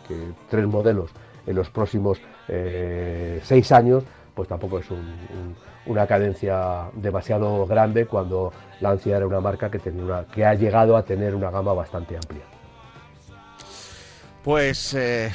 [0.50, 1.12] tres modelos
[1.46, 4.04] en los próximos eh, seis años,
[4.36, 5.56] pues tampoco es un- un-
[5.88, 10.98] una cadencia demasiado grande cuando Lancia era una marca que, tenía una, que ha llegado
[10.98, 12.44] a tener una gama bastante amplia.
[14.44, 15.32] Pues eh,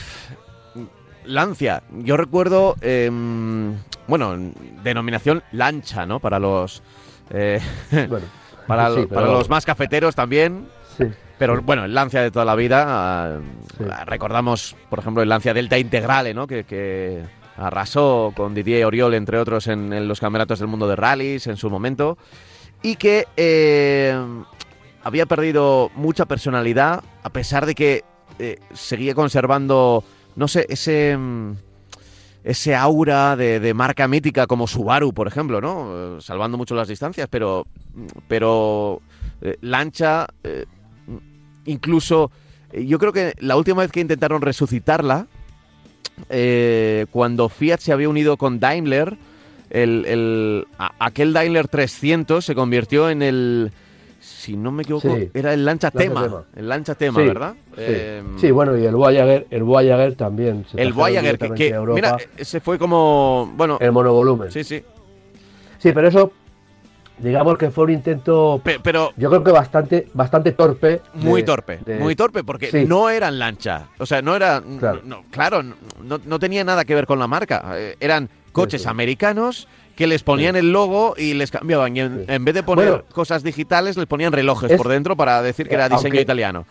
[1.25, 3.75] Lancia, yo recuerdo, em,
[4.07, 4.37] bueno,
[4.83, 6.21] denominación lancha, ¿no?
[6.21, 6.83] Para los
[7.31, 7.61] eh,
[8.09, 8.27] Bueno,
[8.67, 10.67] para, sí, pero- los más cafeteros también.
[10.97, 11.05] sí,
[11.39, 12.85] Pero bueno, el Lancia de toda la vida.
[12.89, 13.39] ah,
[13.79, 13.85] Sí.
[13.91, 16.47] ah, Recordamos, por ejemplo, el Lancia Delta Integrale, ¿no?
[16.47, 17.23] Que, que
[17.57, 21.57] arrasó con Didier Oriol, entre otros, en, en los campeonatos del mundo de rallies en
[21.57, 22.17] su momento.
[22.83, 24.15] Y que eh,
[25.05, 28.05] había perdido mucha personalidad, a pesar de que
[28.39, 30.03] eh, seguía conservando,
[30.37, 31.17] no sé, ese.
[31.17, 31.53] mm,
[32.45, 36.17] Ese aura de, de marca mítica como Subaru, por ejemplo, ¿no?
[36.17, 37.67] Eh, Salvando mucho las distancias, pero.
[38.29, 39.01] Pero.
[39.41, 40.27] eh, Lancha.
[40.43, 40.65] eh,
[41.67, 42.33] incluso
[42.73, 45.29] eh, yo creo que la última vez que intentaron resucitarla,
[46.31, 49.17] eh, cuando Fiat se había unido con Daimler,
[49.71, 50.67] el, el-
[50.99, 53.73] aquel Daimler 300 se convirtió en el
[54.43, 57.55] si no me equivoco, era el Lancha, Tema, El Lancha Tema, ¿verdad?
[57.77, 58.51] Em, sí.
[58.51, 60.67] bueno, y el Voyager, el Voyager también.
[60.75, 63.79] el Voyager, que, mira, ese fue como, bueno...
[63.81, 64.51] El monovolumen.
[64.51, 64.83] Sí, sí.
[65.79, 66.33] Sí, pero eso,
[67.19, 71.03] digamos que fue un intento, pero, yo creo que bastante, bastante torpe.
[71.15, 73.91] Muy torpe, muy torpe, porque no eran lancha.
[73.99, 74.61] O sea, no era,
[75.31, 77.75] claro, no, no, tenía nada que ver con la marca.
[77.77, 81.97] Eh, eran coches americanos que les ponían el logo y les cambiaban.
[81.97, 85.75] Y en, vez de poner cosas digitales, les ponían relojes por dentro para decir que
[85.75, 86.67] era diseño italiano.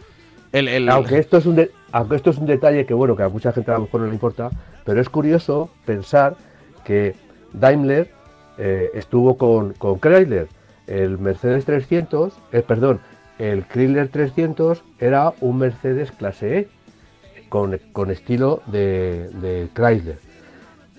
[0.89, 3.71] Aunque, esto es un aunque esto es un detalle que, bueno, que a mucha gente
[3.71, 4.49] a lo mejor no le importa,
[4.83, 6.35] pero es curioso pensar
[6.83, 7.15] que
[7.53, 8.11] Daimler
[8.57, 10.47] eh, estuvo con, con Chrysler.
[10.87, 12.99] El Mercedes 300, eh, perdón,
[13.39, 16.67] el Chrysler 300 era un Mercedes clase E,
[17.47, 20.30] con, estilo de, de Chrysler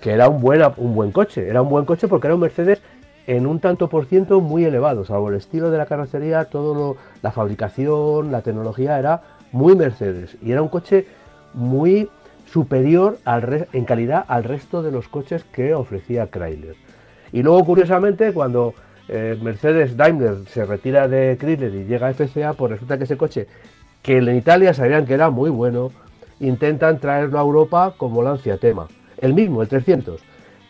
[0.03, 1.47] que era un buen, un buen coche.
[1.47, 2.81] Era un buen coche porque era un Mercedes
[3.25, 6.97] en un tanto por ciento muy elevado, salvo el estilo de la carrocería, todo lo,
[7.21, 9.21] la fabricación, la tecnología era
[9.53, 11.07] muy Mercedes y era un coche
[11.53, 12.09] muy
[12.51, 16.75] superior al en calidad al resto de los coches que ofrecía Chrysler.
[17.31, 18.73] Y luego, curiosamente, cuando
[19.07, 23.15] eh, Mercedes Daimler se retira de Chrysler y llega a FCA, pues resulta que ese
[23.15, 23.47] coche,
[24.01, 25.91] que en Italia sabían que era muy bueno,
[26.41, 28.89] intentan traerlo a Europa como Lancia Tema
[29.23, 30.21] el mismo, el 300,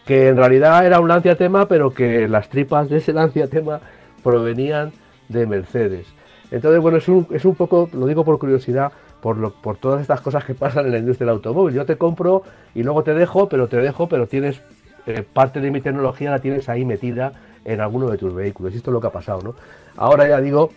[0.06, 3.82] que en realidad era un Lancia Tema, pero que las tripas de ese Lancia Tema
[4.24, 4.92] provenían
[5.28, 6.06] de Mercedes.
[6.52, 10.02] Entonces, bueno, es un, es un poco, lo digo por curiosidad, por, lo, por todas
[10.02, 11.74] estas cosas que pasan en la industria del automóvil.
[11.74, 12.44] Yo te compro
[12.76, 14.62] y luego te dejo, pero te dejo, pero tienes
[15.08, 17.34] eh, parte de mi tecnología la tienes ahí metida
[17.66, 18.74] en alguno de tus vehículos.
[18.74, 19.56] Y esto es lo que ha pasado, ¿no?
[19.98, 20.70] Ahora ya digo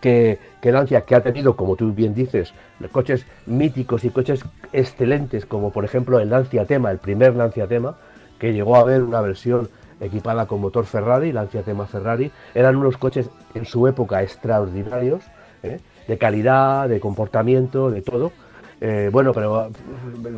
[0.00, 2.52] que, Lancia, que ha tenido, como tú bien dices,
[2.92, 7.96] coches míticos y coches excelentes, como por ejemplo el Lancia Tema, el primer Lancia Tema,
[8.38, 9.68] que llegó a haber una versión
[10.00, 15.24] equipada con motor Ferrari, Lancia Tema Ferrari, eran unos coches en su época extraordinarios,
[15.62, 15.80] ¿eh?
[16.06, 18.32] de calidad, de comportamiento, de todo.
[18.80, 19.70] Eh, bueno, pero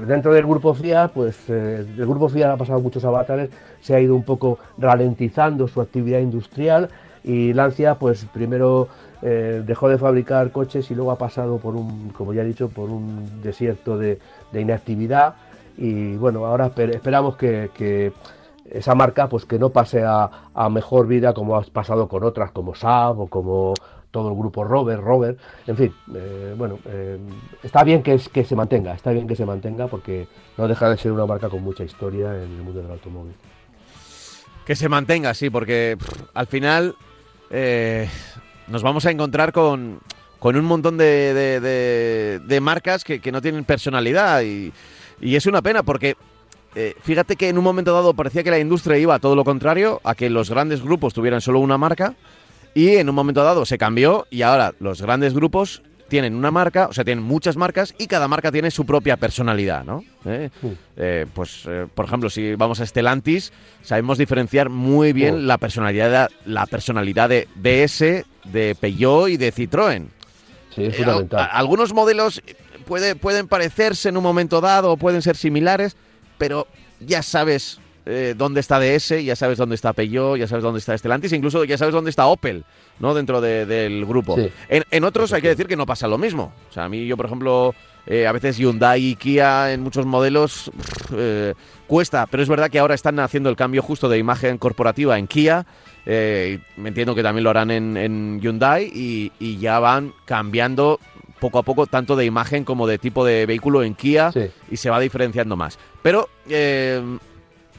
[0.07, 3.51] dentro del grupo Fiat, pues eh, el grupo Fiat ha pasado muchos avatares,
[3.83, 6.89] se ha ido un poco ralentizando su actividad industrial
[7.23, 8.89] y Lancia, pues primero
[9.23, 12.71] eh, dejó de fabricar coches y luego ha pasado por un, como ya he dicho,
[12.71, 14.19] por un desierto de,
[14.55, 15.35] inactividad
[15.77, 18.13] y bueno, ahora esperamos que,
[18.71, 20.31] esa marca pues que no pase a,
[20.71, 23.75] mejor vida como ha pasado con otras como Saab o como
[24.11, 27.19] todo el grupo Robert, Robert, en fin, eh, bueno, eh,
[27.63, 31.13] está bien que, se mantenga, está bien que se mantenga porque no deja de ser
[31.13, 33.35] una marca con mucha historia en el mundo del automóvil.
[34.65, 35.97] Que se mantenga, sí, porque
[36.35, 36.97] al final
[38.71, 40.01] nos vamos a encontrar con,
[40.41, 44.73] un montón de, de, marcas que, no tienen personalidad y,
[45.21, 46.17] es una pena porque
[46.75, 49.45] eh, fíjate que en un momento dado parecía que la industria iba a todo lo
[49.45, 52.15] contrario, a que los grandes grupos tuvieran solo una marca
[52.75, 56.89] y en un momento dado se cambió y ahora los grandes grupos tienen una marca,
[56.89, 60.05] o sea, tienen muchas marcas y cada marca tiene su propia personalidad, ¿no?
[60.27, 60.51] ¿Eh?
[60.97, 63.53] Eh, pues, eh, por ejemplo, si vamos a Stellantis,
[63.83, 70.07] sabemos diferenciar muy bien la personalidad, la personalidad de DS, de Peugeot y de Citroën.
[70.75, 71.49] Sí, es fundamental.
[71.53, 72.43] algunos modelos
[72.87, 75.97] puede, pueden parecerse en un momento dado o pueden ser similares,
[76.39, 76.67] pero
[77.01, 80.97] ya sabes eh, dónde está DS, ya sabes dónde está Peugeot, ya sabes dónde está
[80.97, 82.65] Stellantis, incluso ya sabes dónde está Opel,
[82.99, 83.15] ¿no?
[83.15, 84.37] Dentro del grupo.
[84.69, 86.53] En, otros hay que decir que no pasa lo mismo.
[86.71, 87.75] O sea, a mí yo, por ejemplo,
[88.07, 90.71] eh, a veces Hyundai y Kia en muchos modelos
[91.15, 91.55] eh,
[91.87, 95.27] cuesta, pero es verdad que ahora están haciendo el cambio justo de imagen corporativa en
[95.27, 95.67] Kia.
[96.07, 100.99] Me entiendo que también lo harán en, Hyundai y, ya van cambiando
[101.39, 104.33] poco a poco tanto de imagen como de tipo de vehículo en Kia
[104.71, 105.79] y se va diferenciando más.
[106.03, 106.29] Pero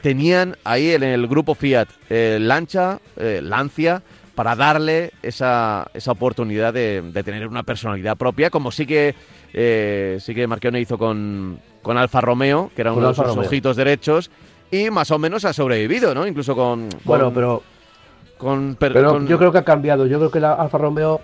[0.01, 4.01] tenían ahí en el grupo Fiat eh, Lancha, eh, Lancia,
[4.36, 9.15] para darle esa, esa oportunidad de, tener una personalidad propia, como sí que,
[9.53, 13.77] eh, sí que Marchione hizo con, con Alfa Romeo, que era uno de sus ojitos
[13.77, 14.31] derechos,
[14.71, 16.25] y más o menos ha sobrevivido, ¿no?
[16.25, 16.89] Incluso con...
[17.03, 17.63] bueno, pero...
[18.41, 20.08] Con, pero yo creo que ha cambiado.
[20.08, 21.21] Yo creo que la Alfa Romeo,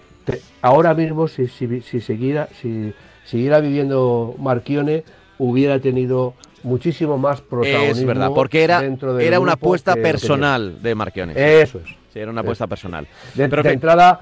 [0.61, 2.93] ahora mismo, si, si, si, siguiera, si
[3.25, 5.03] siguiera viviendo Marchione,
[5.39, 8.01] hubiera tenido muchísimo más protagonismo.
[8.01, 8.83] Es verdad, porque era,
[9.19, 11.33] era una apuesta personal de Marchionne.
[11.35, 11.89] Eso es.
[12.13, 13.07] Sí, era una apuesta personal.
[13.33, 14.21] De, entrada,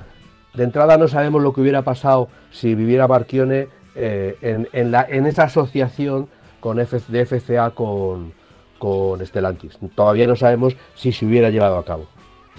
[0.53, 5.05] de entrada no sabemos lo que hubiera pasado si viviera Marchione eh, en, en, la,
[5.09, 6.29] en esa asociación
[6.61, 8.31] con de FCA con,
[8.79, 9.77] con Stellantis.
[9.95, 12.07] Todavía no sabemos si se hubiera llevado a cabo.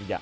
[0.08, 0.20] Ya.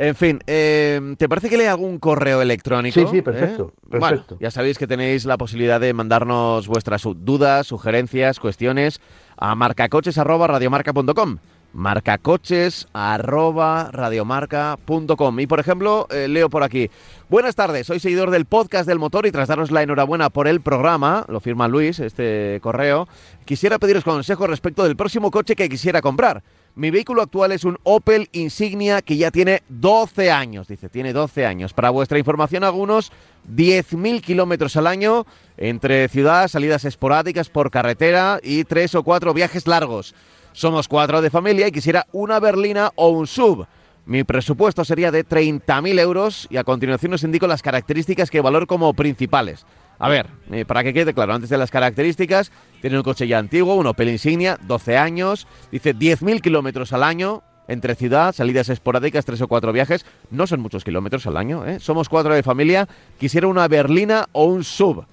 [0.00, 3.00] En fin, eh, ¿te parece que lea algún correo electrónico?
[3.00, 3.72] Sí, sí, perfecto.
[3.76, 3.88] ¿Eh?
[3.90, 4.36] perfecto.
[4.40, 9.00] ya sabéis que tenéis la posibilidad de mandarnos vuestras dudas, sugerencias, cuestiones
[9.36, 11.38] a marcacoches.radiomarca.com.
[11.72, 15.40] marcacoches arroba radiomarca.com.
[15.40, 16.90] Y por ejemplo, eh, leo por aquí.
[17.28, 20.60] Buenas tardes, soy seguidor del podcast del motor y tras daros la enhorabuena por el
[20.60, 23.08] programa, lo firma Luis, este correo,
[23.44, 26.44] quisiera pediros consejos respecto del próximo coche que quisiera comprar.
[26.78, 31.44] Mi vehículo actual es un Opel Insignia que ya tiene 12 años, dice, tiene 12
[31.44, 31.72] años.
[31.72, 33.10] Para vuestra información, algunos
[33.52, 39.66] 10.000 kilómetros al año entre ciudad, salidas esporádicas por carretera y tres o cuatro viajes
[39.66, 40.14] largos.
[40.52, 43.66] Somos cuatro de familia y quisiera una berlina o un sub.
[44.06, 48.68] Mi presupuesto sería de 30.000 euros y a continuación os indico las características que valoro
[48.68, 49.66] como principales.
[49.98, 53.38] A ver, eh, para que quede claro, antes de las características, tiene un coche ya
[53.38, 59.24] antiguo, un Opel Insignia, 12 años, dice 10.000 kilómetros al año, entre ciudad, salidas esporádicas,
[59.24, 61.80] tres o cuatro viajes, no son muchos kilómetros al año, ¿eh?
[61.80, 65.04] somos cuatro de familia, quisiera una berlina o un sub.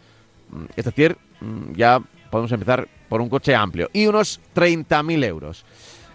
[0.49, 3.89] Mm, es decir, mm, ya podemos empezar por un coche amplio.
[3.93, 5.65] Y unos 30.000 euros.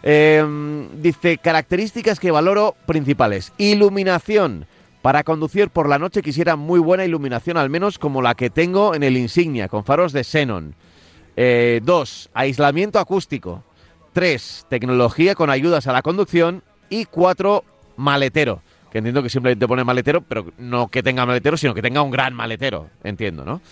[0.03, 3.53] Em, dice, características que valoro principales.
[3.59, 4.67] Iluminación.
[5.03, 8.95] Para conducir por la noche quisiera muy buena iluminación, al menos como la que tengo
[8.95, 10.75] en el Insignia, con faros de xenon.
[11.37, 13.65] Eh, dos, aislamiento acústico.
[14.13, 16.63] Tres, tecnología con ayudas a la conducción.
[16.91, 17.65] Y cuatro,
[17.97, 18.61] maletero.
[18.91, 22.11] Que entiendo que simplemente pone maletero, pero no que tenga maletero, sino que tenga un
[22.11, 22.91] gran maletero.
[23.03, 23.63] Entiendo, ¿no?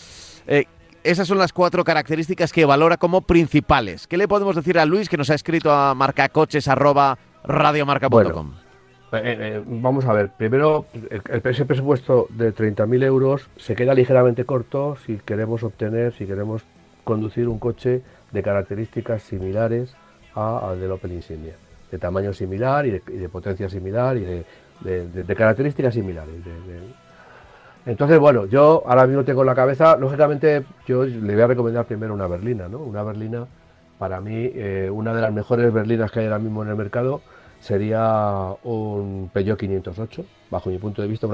[0.47, 0.65] Eh,
[1.05, 4.07] esas son las cuatro características que valora como principales.
[4.07, 8.68] ¿Qué le podemos decir a Luis que nos ha escrito a marcacoches@radiomarca.com?
[9.11, 10.85] Eh, eh, vamos a ver, primero,
[11.45, 16.63] ese presupuesto de 30.000 euros se queda ligeramente corto si queremos obtener, si queremos
[17.05, 19.95] conducir un coche de características similares
[20.35, 21.55] al del Opel Insignia,
[21.91, 24.45] de tamaño similar y de, potencia similar y
[24.85, 26.35] de, características similares.
[27.87, 31.87] Entonces, bueno, yo ahora mismo tengo en la cabeza, lógicamente, yo le voy a recomendar
[31.87, 32.81] primero una berlina, ¿no?
[32.81, 33.47] Una berlina,
[33.99, 37.23] para mí, eh, una de las mejores berlinas que hay ahora mismo en el mercado
[37.61, 41.27] sería un Peugeot 508, bajo mi punto de vista.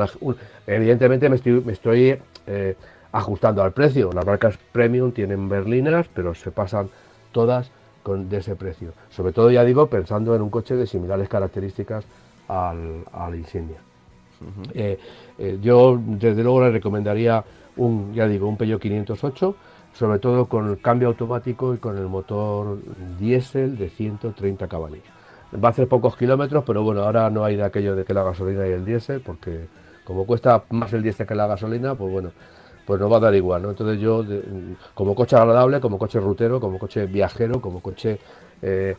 [0.66, 1.36] evidentemente me
[1.72, 2.76] estoy, eh,
[3.12, 4.10] ajustando al precio.
[4.12, 6.88] Las marcas premium tienen berlinas, pero se pasan
[7.32, 7.70] todas
[8.02, 8.92] con, de ese precio.
[9.10, 12.04] Sobre todo, ya digo, pensando en un coche de similares características
[12.48, 13.78] al, al Insignia.
[14.74, 14.98] Eh,
[15.38, 17.44] eh, yo desde luego le recomendaría
[17.76, 19.56] un, ya digo, un Peugeot 508,
[19.92, 22.78] sobre todo con el cambio automático y con el motor
[23.18, 25.13] diésel de 130 caballos.
[25.62, 28.22] Va a hacer pocos kilómetros, pero bueno, ahora no hay de aquello de que la
[28.24, 29.66] gasolina y el diésel, porque
[30.04, 32.32] como cuesta más el diésel que la gasolina, pues bueno,
[32.86, 33.70] pues nos va a dar igual, ¿no?
[33.70, 34.24] Entonces yo,
[34.94, 38.18] como coche agradable, como coche rutero, como coche viajero, como coche
[38.62, 38.96] eh,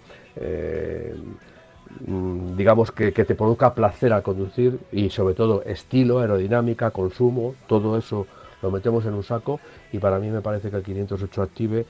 [2.08, 7.98] Mm, digamos que, te produzca placer al conducir y sobre todo estilo, aerodinámica, consumo, todo
[7.98, 8.28] eso
[8.62, 9.60] lo metemos en un saco
[9.92, 11.86] y para mí me parece que el 508 Active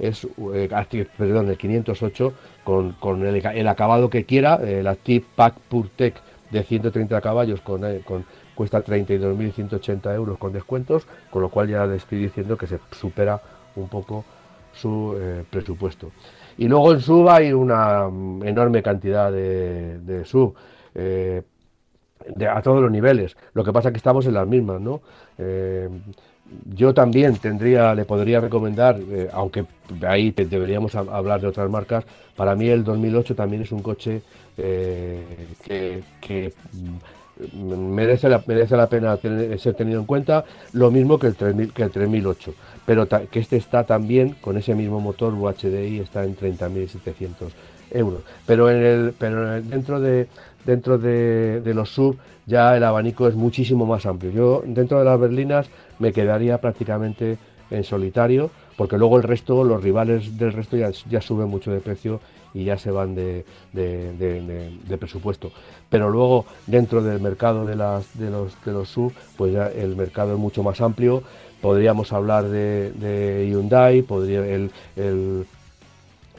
[0.00, 2.32] es, eh, perdón, el 508
[2.64, 6.14] con, el, acabado que quiera, el Active Pack PureTech
[6.50, 11.86] de 130 caballos con, eh, con cuesta 32.180 euros con descuentos, con lo cual ya
[11.86, 13.40] le estoy diciendo que se supera
[13.76, 14.24] un poco
[14.72, 16.10] su eh, presupuesto.
[16.58, 18.04] Y luego en sub hay una
[18.44, 20.54] enorme cantidad de, sub.
[20.94, 21.42] Eh,
[22.46, 23.36] a todos los niveles.
[23.54, 25.00] Lo que pasa es que estamos en las mismas, ¿no?
[25.38, 25.88] Eh,
[26.74, 29.64] yo también tendría, le podría recomendar, eh, aunque
[30.06, 32.04] ahí deberíamos hablar de otras marcas,
[32.36, 34.22] para mí el 2008 también es un coche
[34.56, 36.02] que,
[37.54, 41.82] merece la, merece la pena ser tenido en cuenta, lo mismo que el, 3000, que
[41.82, 42.54] el 3008
[42.90, 47.52] pero que este está también con ese mismo motor UHDI está en 30.700
[47.92, 48.22] euros.
[48.46, 50.26] Pero, en el, pero dentro de
[50.64, 54.32] dentro de, los sub ya el abanico es muchísimo más amplio.
[54.32, 55.68] Yo dentro de las berlinas
[56.00, 57.38] me quedaría prácticamente
[57.70, 62.20] en solitario, porque luego el resto, los rivales del resto ya, suben mucho de precio
[62.52, 63.44] y ya se van de,
[64.98, 65.52] presupuesto.
[65.88, 69.94] Pero luego dentro del mercado de, las, de, los, de los sub, pues ya el
[69.94, 71.22] mercado es mucho más amplio
[71.60, 74.70] podríamos hablar de, Hyundai, podría el,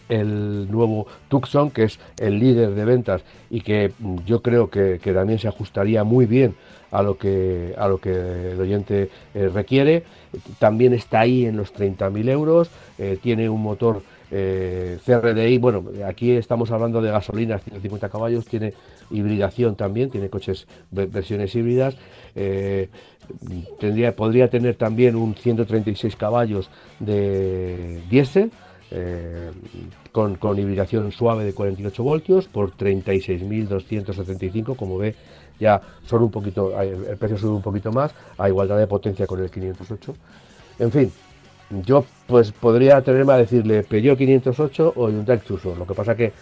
[0.09, 3.93] el, nuevo Tucson, que es el líder de ventas y que
[4.25, 6.55] yo creo que, también se ajustaría muy bien
[6.91, 10.03] a lo que, a lo que el oyente eh, requiere.
[10.59, 14.01] También está ahí en los 30.000 euros, eh, tiene un motor
[14.33, 18.73] eh, CRDI, bueno, aquí estamos hablando de gasolinas, 150 caballos, tiene
[19.09, 21.97] hibridación también, tiene coches versiones híbridas,
[22.35, 22.87] eh,
[23.79, 28.51] tendría, podría tener también un 136 caballos de diésel,
[30.11, 35.15] con, con, hibridación suave de 48 voltios por 36.275, como ve
[35.61, 39.39] ya son un poquito, el precio sube un poquito más, a igualdad de potencia con
[39.39, 40.15] el 508.
[40.79, 41.11] En fin,
[41.85, 45.77] yo pues podría tenerme a decirle Peugeot 508 o Hyundai Tucson.
[45.77, 46.33] Lo que pasa que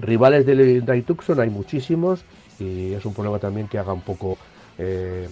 [0.00, 2.24] rivales del Hyundai Tucson hay muchísimos
[2.58, 4.36] y es un problema también que haga un poco
[4.78, 5.28] eh,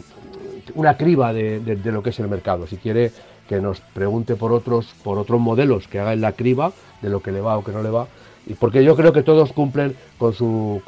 [0.75, 2.67] una criba de, lo que es el mercado.
[2.69, 3.11] Si quiere
[3.49, 6.73] que nos pregunte por otros, por otros modelos que hagan la criba
[7.03, 8.07] de lo que le va o que no le va.
[8.59, 10.81] Porque yo creo que todos cumplen con su,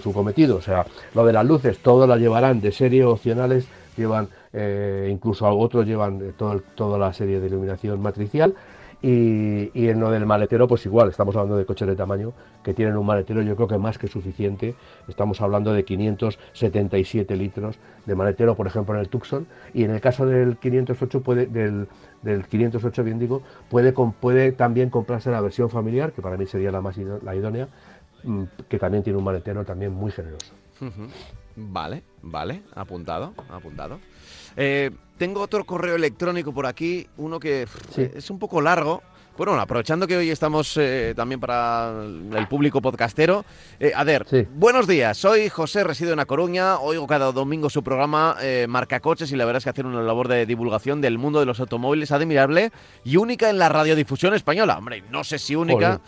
[0.00, 0.56] su cometido.
[0.56, 3.66] O sea, lo de las luces, todos las llevarán de serie opcionales,
[3.96, 8.54] llevan, eh, incluso otros llevan eh, toda la serie de iluminación matricial
[9.00, 12.32] y, en lo del maletero, pues igual, estamos hablando de coches de tamaño
[12.64, 14.74] que tienen un maletero, yo creo que más que suficiente.
[15.06, 19.46] Estamos hablando de 577 litros de maletero, por ejemplo, en el Tucson.
[19.72, 21.86] Y en el caso del 508, puede, del,
[22.22, 26.72] del 508, bien digo, puede, puede también comprarse la versión familiar, que para mí sería
[26.72, 27.68] la más la idónea,
[28.68, 30.52] que también tiene un maletero también muy generoso.
[31.56, 33.98] Vale, vale, apuntado, apuntado.
[34.56, 37.66] Eh, tengo otro correo electrónico por aquí, uno que
[37.96, 39.02] es un poco largo.
[39.36, 41.92] Bueno, aprovechando que hoy estamos eh, también para
[42.36, 43.44] el público podcastero.
[43.78, 47.84] Eh, a ver, buenos días, soy José, resido en A Coruña, oigo cada domingo su
[47.84, 48.36] programa
[48.68, 51.46] Marca Coches y la verdad es que hacen una labor de divulgación del mundo de
[51.46, 52.72] los automóviles admirable
[53.04, 54.78] y única en la radiodifusión española.
[54.78, 56.00] Hombre, no sé si única...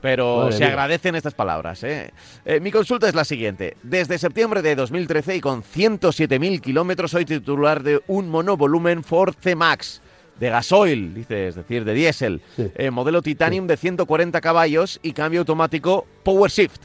[0.00, 1.82] Pero se agradecen estas palabras.
[1.84, 2.10] ¿eh?
[2.44, 2.60] ¿eh?
[2.60, 3.76] mi consulta es la siguiente.
[3.82, 10.00] Desde septiembre de 2013 y con 107.000 kilómetros soy titular de un monovolumen Ford C-Max
[10.40, 15.40] de gasoil, dice, es decir, de diésel, eh, modelo Titanium de 140 caballos y cambio
[15.40, 16.80] automático Power Shift.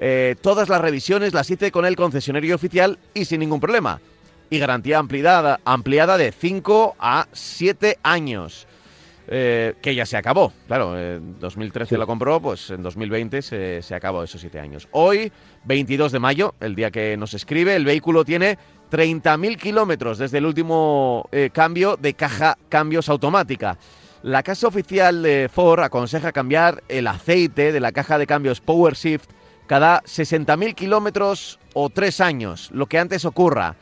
[0.00, 4.00] Eh, todas las revisiones las hice con el concesionario oficial y sin ningún problema.
[4.50, 8.67] Y garantía ampliada, ampliada de 5 a 7 años.
[9.30, 10.54] Eh, que ya se acabó.
[10.66, 14.88] Claro, en 2013 lo compró, pues en 2020 se, se, acabó esos siete años.
[14.92, 15.30] Hoy,
[15.64, 18.56] 22 de mayo, el día que nos escribe, el vehículo tiene
[18.90, 23.76] 30.000 kilómetros desde el último eh, cambio de caja cambios automática.
[24.22, 28.94] La casa oficial de Ford aconseja cambiar el aceite de la caja de cambios Power
[28.94, 29.30] Shift
[29.66, 33.76] cada 60.000 kilómetros o tres años, lo que antes ocurra.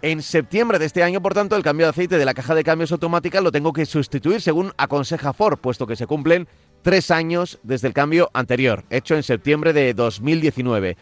[0.00, 2.62] En septiembre de este año, por tanto, el cambio de aceite de la caja de
[2.62, 6.46] cambios automática lo tengo que sustituir según aconseja Ford, puesto que se cumplen
[6.82, 10.96] tres años desde el cambio anterior, hecho en septiembre de 2019.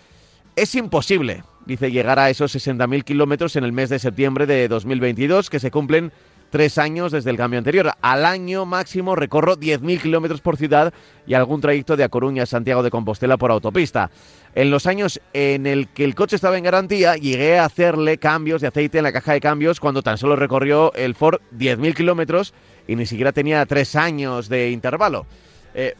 [0.56, 5.50] Es imposible, dice, llegar a esos 60.000 kilómetros en el mes de septiembre de 2022,
[5.50, 6.10] que se cumplen
[6.56, 7.92] tres años desde el cambio anterior.
[8.00, 10.94] Al año máximo recorro 10.000 kilómetros por ciudad
[11.26, 14.10] y algún trayecto de A Coruña a Santiago de Compostela por autopista.
[14.54, 18.62] En los años en el que el coche estaba en garantía, llegué a hacerle cambios
[18.62, 22.54] de aceite en la caja de cambios cuando tan solo recorrió el Ford 10.000 kilómetros
[22.88, 25.26] y ni siquiera tenía tres años de intervalo.
[25.74, 25.94] Eh,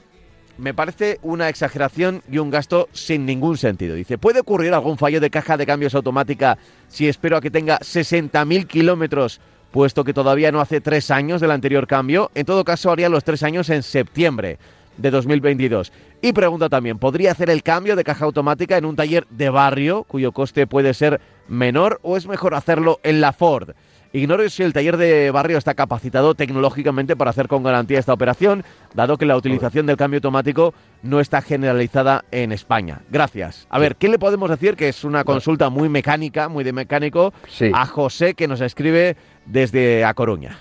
[0.56, 3.94] me parece una exageración y un gasto sin ningún sentido.
[3.94, 6.56] Dice, ¿puede ocurrir algún fallo de caja de cambios automática
[6.88, 9.38] si espero a que tenga 60.000 kilómetros,
[9.76, 12.30] puesto que todavía no hace tres años del anterior cambio?
[12.34, 14.58] En todo caso, haría los tres años en septiembre
[14.96, 15.92] de 2022.
[16.22, 20.04] Y pregunta también, ¿podría hacer el cambio de caja automática en un taller de barrio
[20.04, 23.72] cuyo coste puede ser menor o es mejor hacerlo en la Ford?
[24.14, 28.64] Ignoro si el taller de barrio está capacitado tecnológicamente para hacer con garantía esta operación,
[28.94, 30.72] dado que la utilización del cambio automático
[31.02, 33.02] no está generalizada en España.
[33.10, 33.66] Gracias.
[33.68, 34.74] A ver, ¿qué le podemos decir?
[34.74, 37.34] Que es una consulta muy mecánica, muy de mecánico,
[37.74, 39.16] a José que nos escribe
[39.46, 40.58] desde A Coruña.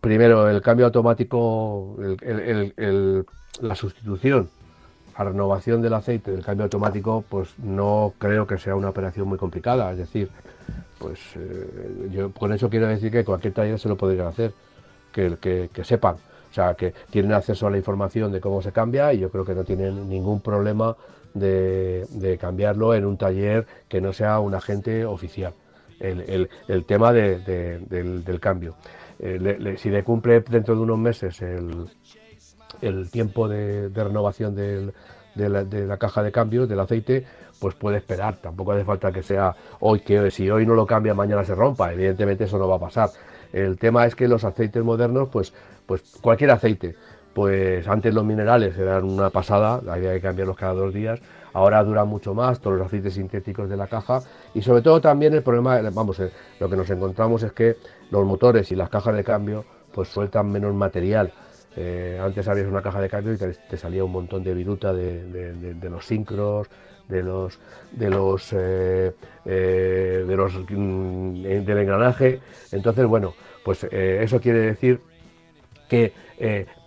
[0.00, 1.96] Primero, el cambio automático,
[3.60, 4.50] la sustitución
[5.18, 9.36] la renovación del aceite del cambio automático, pues no creo que sea una operación muy
[9.36, 9.90] complicada.
[9.90, 10.30] Es decir,
[11.00, 14.52] pues eh, yo con eso quiero decir que cualquier taller se lo podría hacer,
[15.12, 16.14] que sepan.
[16.50, 19.44] O sea, que tienen acceso a la información de cómo se cambia y yo creo
[19.44, 20.96] que no tienen ningún problema
[21.34, 25.52] de, cambiarlo en un taller que no sea un agente oficial.
[26.00, 28.76] El, tema del, cambio.
[29.18, 31.88] Eh, si le cumple dentro de unos meses el,
[32.80, 34.92] el tiempo de, renovación de,
[35.36, 37.24] la, caja de cambios, del aceite,
[37.60, 38.36] pues puede esperar.
[38.36, 41.92] Tampoco hace falta que sea hoy, que si hoy no lo cambia, mañana se rompa.
[41.92, 43.10] Evidentemente eso no va a pasar.
[43.52, 45.52] El tema es que los aceites modernos, pues,
[45.86, 46.96] pues cualquier aceite,
[47.34, 51.20] pues antes los minerales eran una pasada, había que cambiarlos cada dos días.
[51.52, 54.20] Ahora duran mucho más todos los aceites sintéticos de la caja
[54.54, 56.30] y sobre todo también el problema, vamos, eh,
[56.60, 57.76] lo que nos encontramos es que
[58.10, 61.32] los motores y las cajas de cambio pues sueltan menos material
[61.76, 65.76] eh, antes habías una caja de cambio y te, salía un montón de viruta de,
[65.82, 66.68] los sincros,
[67.06, 67.60] de los
[67.92, 69.12] de los eh,
[69.44, 72.40] de los mm, del engranaje.
[72.72, 73.34] Entonces, bueno,
[73.64, 75.00] pues eso quiere decir
[75.88, 76.12] que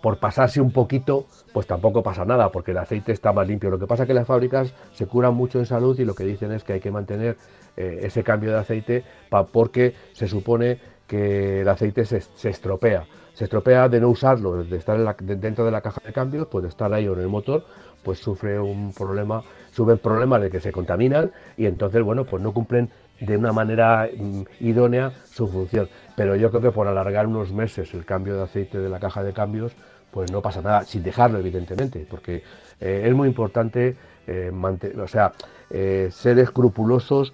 [0.00, 3.70] por pasarse un poquito, pues tampoco pasa nada, porque el aceite está más limpio.
[3.70, 6.24] Lo que pasa es que las fábricas se curan mucho en salud y lo que
[6.24, 7.36] dicen es que hay que mantener
[7.76, 9.04] ese cambio de aceite
[9.52, 13.06] porque se supone que el aceite se, estropea.
[13.34, 16.68] Se estropea de no usarlo, de estar dentro de la caja de cambios, pues de
[16.70, 17.66] estar ahí en el motor,
[18.02, 19.42] pues sufre un problema,
[19.72, 22.90] sube problemas de que se contaminan y entonces, bueno, pues no cumplen
[23.26, 25.88] de una manera mm, idónea su función.
[26.16, 29.22] Pero yo creo que por alargar unos meses el cambio de aceite de la caja
[29.22, 29.72] de cambios,
[30.10, 32.42] pues no pasa nada, sin dejarlo evidentemente, porque
[32.80, 33.96] eh, es muy importante
[34.26, 34.52] eh,
[35.00, 35.32] o sea,
[35.70, 37.32] eh, ser escrupulosos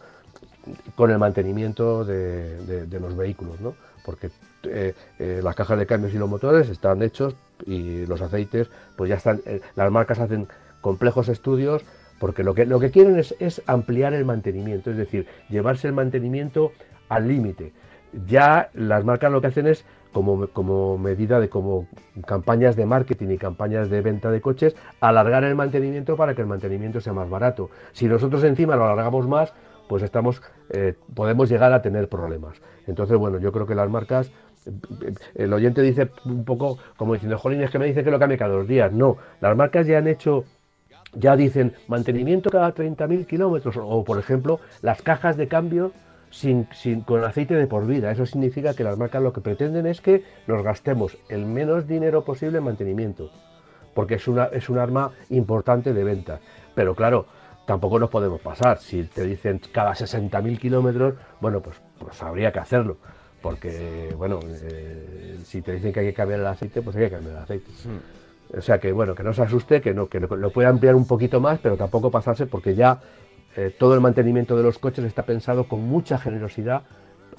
[0.95, 3.75] con el mantenimiento de, los vehículos, ¿no?
[4.05, 4.31] porque
[5.43, 7.35] las cajas de cambios y los motores están hechos
[7.67, 9.41] y los aceites, pues ya están,
[9.77, 10.49] las marcas hacen
[10.81, 11.85] complejos estudios
[12.19, 16.73] porque lo que, lo que quieren es, ampliar el mantenimiento, es decir, llevarse el mantenimiento
[17.09, 17.73] al límite.
[18.27, 21.87] Ya las marcas lo que hacen es como, medida de como
[22.27, 26.49] campañas de marketing y campañas de venta de coches, alargar el mantenimiento para que el
[26.49, 27.71] mantenimiento sea más barato.
[27.93, 29.53] Si nosotros encima lo alargamos más,
[29.89, 32.61] pues estamos, eh, podemos llegar a tener problemas.
[32.87, 34.33] Entonces, bueno, yo creo que las marcas,
[35.35, 38.39] el oyente dice un poco como diciendo, Jolín, es que me dice que lo cambie
[38.39, 38.93] cada dos días.
[38.93, 40.45] No, las marcas ya han hecho
[41.15, 45.93] ya dicen mantenimiento cada 30.000 kilómetros o, por ejemplo, las cajas de cambio
[47.07, 48.11] con aceite de por vida.
[48.11, 52.25] Eso significa que las marcas lo que pretenden es que nos gastemos el menos dinero
[52.25, 53.31] posible en mantenimiento,
[53.95, 56.41] porque es, una, es un arma importante de venta.
[56.75, 57.27] Pero claro,
[57.67, 58.79] tampoco nos podemos pasar.
[58.79, 62.99] Si te dicen cada 60.000 kilómetros, bueno, pues, pues habría que hacerlo.
[63.41, 67.11] Porque, bueno, eh, si te dicen que hay que cambiar el aceite, pues hay que
[67.11, 67.71] cambiar el aceite.
[67.85, 68.18] Hmm.
[68.57, 71.07] O sea que, bueno, que no se asuste, que, no, que lo puede ampliar un
[71.07, 73.01] poquito más, pero tampoco pasarse porque ya
[73.57, 76.83] eh, todo el mantenimiento de los coches está pensado con mucha generosidad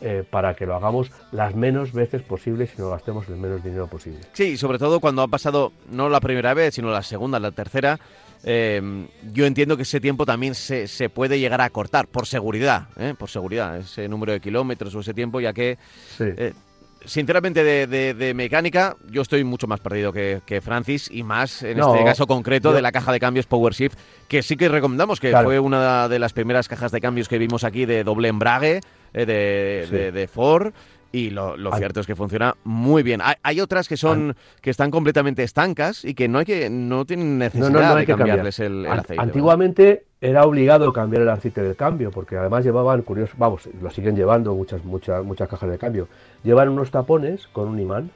[0.01, 3.88] eh, para que lo hagamos las menos veces posibles y nos gastemos el menos dinero
[3.88, 4.20] posible.
[4.34, 7.99] Sí, sobre todo cuando ha pasado no la primera vez, sino la segunda, la tercera.
[8.43, 12.88] Eh, yo entiendo que ese tiempo también se, se puede llegar a cortar por seguridad,
[13.18, 15.78] por seguridad, ese número de kilómetros o ese tiempo, ya que
[17.05, 22.27] sinceramente, de, mecánica, yo estoy mucho más perdido que, Francis y más en este caso
[22.27, 23.95] concreto de la caja de cambios PowerShift,
[24.27, 27.63] que sí que recomendamos, que fue una de las primeras cajas de cambios que vimos
[27.63, 28.81] aquí de doble embrague
[29.13, 30.73] eh, de, de Ford
[31.12, 33.22] y lo, cierto es que funciona muy bien.
[33.43, 37.39] Hay, otras que son que están completamente estancas y que no hay que no tienen
[37.39, 39.22] necesidad de cambiarles el, aceite.
[39.22, 44.16] Antiguamente era obligado cambiar el aceite del cambio porque además llevaban curioso, vamos, lo siguen
[44.16, 46.07] llevando muchas muchas muchas cajas de cambio.
[46.43, 48.12] Llevan unos tapones con un imán.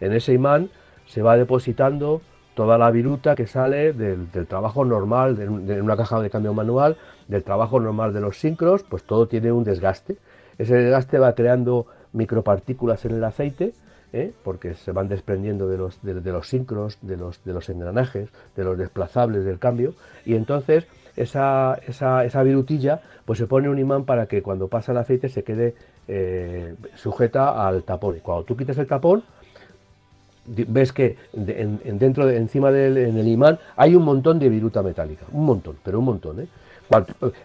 [0.00, 0.70] En ese imán
[1.06, 2.20] se va depositando
[2.54, 6.96] toda la viruta que sale del, trabajo normal de, de, una caja de cambio manual,
[7.28, 10.16] del trabajo normal de los sincros, pues todo tiene un desgaste.
[10.56, 13.74] Ese desgaste va creando micropartículas en el aceite,
[14.14, 14.32] ¿eh?
[14.42, 18.64] porque se van desprendiendo de los, de, los sincros, de los, de los engranajes, de
[18.64, 19.94] los desplazables del cambio,
[20.24, 20.86] y entonces
[21.16, 25.28] esa, esa, esa virutilla pues se pone un imán para que cuando pasa el aceite
[25.28, 25.74] se quede
[26.08, 28.16] eh, sujeta al tapón.
[28.16, 29.22] Y cuando tú quites el tapón,
[30.46, 35.46] ves que en, dentro de, encima del imán hay un montón de viruta metálica, un
[35.46, 36.46] montón, pero un montón, ¿eh?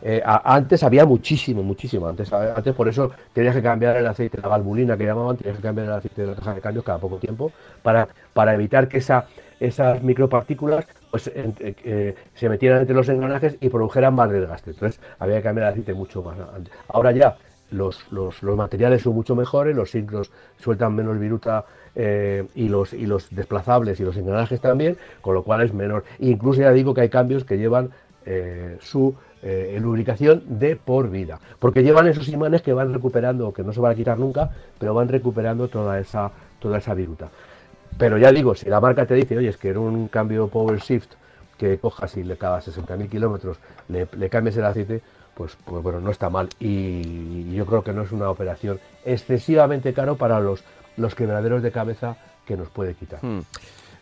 [0.02, 2.08] Eh, antes había muchísimo, muchísimo.
[2.08, 5.64] Antes, antes por eso tenías que cambiar el aceite, la valvulina que llamaban, tenías que
[5.64, 8.98] cambiar el aceite de la caja de cambios cada poco tiempo para, para evitar que
[8.98, 9.26] esa,
[9.60, 14.72] esas micropartículas pues, eh, se metieran entre los engranajes y produjeran más desgaste.
[14.72, 16.74] Entonces había que cambiar el aceite mucho más antes.
[16.90, 17.38] Ahora ya
[17.72, 21.66] los, los, los materiales son mucho mejores, los ciclos sueltan menos viruta
[21.96, 26.04] eh, y, los, y los desplazables y los engranajes también, con lo cual es menor.
[26.20, 27.92] Incluso ya digo que hay cambios que llevan
[28.80, 31.40] su eh, lubricación de por vida.
[31.60, 34.94] Porque llevan esos imanes que van recuperando, que no se van a quitar nunca, pero
[34.94, 37.30] van recuperando toda esa, toda esa viruta.
[37.98, 40.80] Pero ya digo, si la marca te dice, oye, es que en un cambio Power
[40.80, 41.12] Shift
[41.58, 43.58] que cojas y le cada 60.000 kilómetros
[43.90, 45.02] le, le, cambies el aceite,
[45.36, 46.50] pues, pues, bueno, no está mal.
[46.60, 50.64] Y yo creo que no es una operación excesivamente caro para los,
[50.96, 53.20] los quebraderos de cabeza que nos puede quitar.
[53.22, 53.42] Hmm.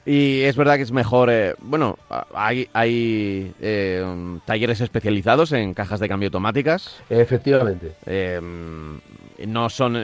[0.08, 2.00] Y es verdad que es mejor, eh, bueno,
[2.34, 4.06] hay, hay eh,
[4.46, 6.96] talleres especializados en cajas de cambio automáticas.
[7.10, 7.92] Efectivamente.
[8.06, 8.40] Eh,
[9.46, 9.98] no son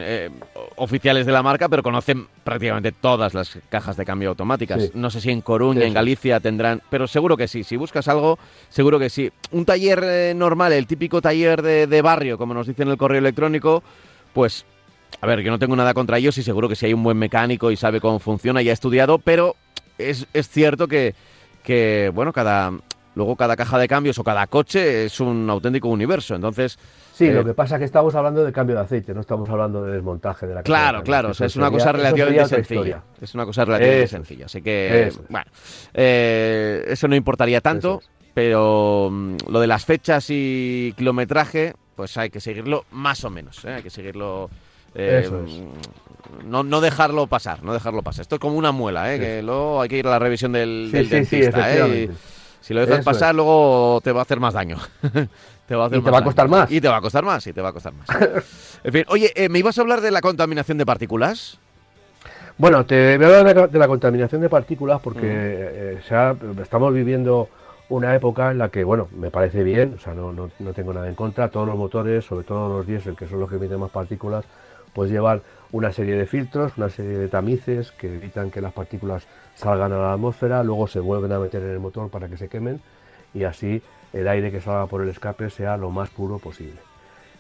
[0.76, 4.94] oficiales de la marca, pero conocen prácticamente todas las cajas de cambio automáticas.
[4.94, 7.64] No sé si en Coruña, en Galicia tendrán, pero seguro que sí.
[7.64, 8.38] Si buscas algo,
[8.70, 9.32] seguro que sí.
[9.52, 13.20] Un taller normal, el típico taller de, de barrio, como nos dicen en el correo
[13.20, 13.82] electrónico,
[14.34, 14.66] pues
[15.22, 17.18] a ver, yo no tengo nada contra ellos y seguro que si hay un buen
[17.18, 19.56] mecánico y sabe cómo funciona y ha estudiado, pero
[19.98, 21.16] es, es cierto que,
[21.64, 22.72] que, bueno, cada,
[23.16, 26.36] luego cada caja de cambios o cada coche es un auténtico universo.
[26.36, 26.78] Entonces.
[27.14, 29.50] Sí, lo eh, que pasa es que estamos hablando de cambio de aceite, no estamos
[29.50, 33.04] hablando de desmontaje de la caja Claro, claro, es una cosa relativamente sencilla.
[33.22, 34.46] Es una cosa relativamente sencilla.
[34.46, 35.46] Así que, bueno,
[35.94, 38.02] eh, eso no importaría tanto,
[38.34, 43.64] pero mm, lo de las fechas y kilometraje, pues hay que seguirlo más o menos.
[43.66, 43.74] ¿eh?
[43.74, 44.50] Hay que seguirlo
[44.96, 45.30] Eh,
[46.46, 48.22] no, no dejarlo pasar, no dejarlo pasar.
[48.22, 49.20] Esto es como una muela, ¿eh?
[49.20, 51.74] que luego hay que ir a la revisión del, dentista.
[51.74, 52.10] ¿eh?
[52.62, 54.78] si lo dejas pasar, luego te va a hacer más daño.
[55.68, 56.72] te va a y te va a costar más.
[56.72, 58.08] Y te va a costar más, y te va a costar más.
[58.84, 61.60] en fin, oye, eh, ¿me ibas a hablar de la contaminación de partículas?
[62.58, 66.08] Bueno, te voy a hablar de la, contaminación de partículas porque mm.
[66.10, 67.50] eh, estamos viviendo
[67.90, 70.94] una época en la que, bueno, me parece bien, o sea, no, no, no, tengo
[70.94, 73.80] nada en contra, todos los motores, sobre todo los diésel, que son los que emiten
[73.80, 74.46] más partículas,
[74.94, 75.42] pues llevan
[75.72, 79.98] una serie de filtros, una serie de tamices que evitan que las partículas salgan a
[79.98, 82.80] la atmósfera, luego se vuelven a meter en el motor para que se quemen
[83.34, 83.82] y así
[84.14, 86.80] el aire que salga por el escape sea lo más puro posible.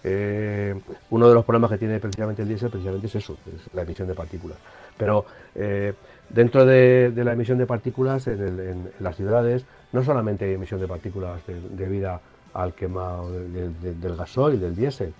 [0.05, 0.75] Eh,
[1.11, 4.07] uno de los problemas que tiene precisamente el diésel precisamente es eso, es la emisión
[4.07, 4.57] de partículas.
[4.97, 5.25] Pero
[5.55, 5.93] eh,
[6.29, 11.39] dentro de, la emisión de partículas en, las ciudades no solamente hay emisión de partículas
[11.69, 12.19] debido
[12.53, 15.13] al quemado del gasoil y del diésel.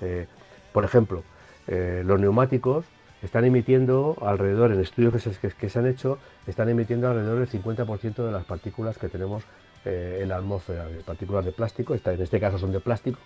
[0.00, 0.26] Eh,
[0.72, 1.22] por ejemplo,
[1.66, 2.84] los neumáticos
[3.22, 8.32] están emitiendo alrededor, en estudios que se, han hecho, están emitiendo alrededor del 50% de
[8.32, 9.44] las partículas que tenemos
[9.84, 13.18] en la atmósfera, partículas de plástico, en este caso son de plástico,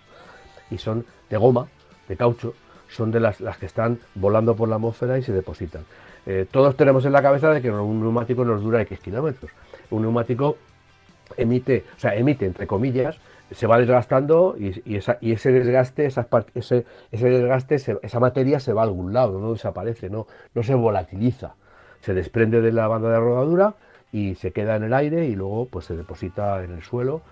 [0.70, 1.68] y son de goma,
[2.08, 2.54] de caucho,
[2.88, 5.84] son de las, las que están volando por la atmósfera y se depositan.
[6.26, 9.50] Eh, todos tenemos en la cabeza de que un neumático nos dura X kilómetros.
[9.90, 10.56] Un neumático
[11.36, 13.18] emite, o sea, emite entre comillas,
[13.50, 19.38] se va desgastando y, ese desgaste, ese, desgaste, esa materia se va a algún lado,
[19.38, 21.54] no desaparece, no, no se volatiliza.
[22.00, 23.74] Se desprende de la banda de rodadura
[24.12, 27.22] y se queda en el aire y luego pues se deposita en el suelo.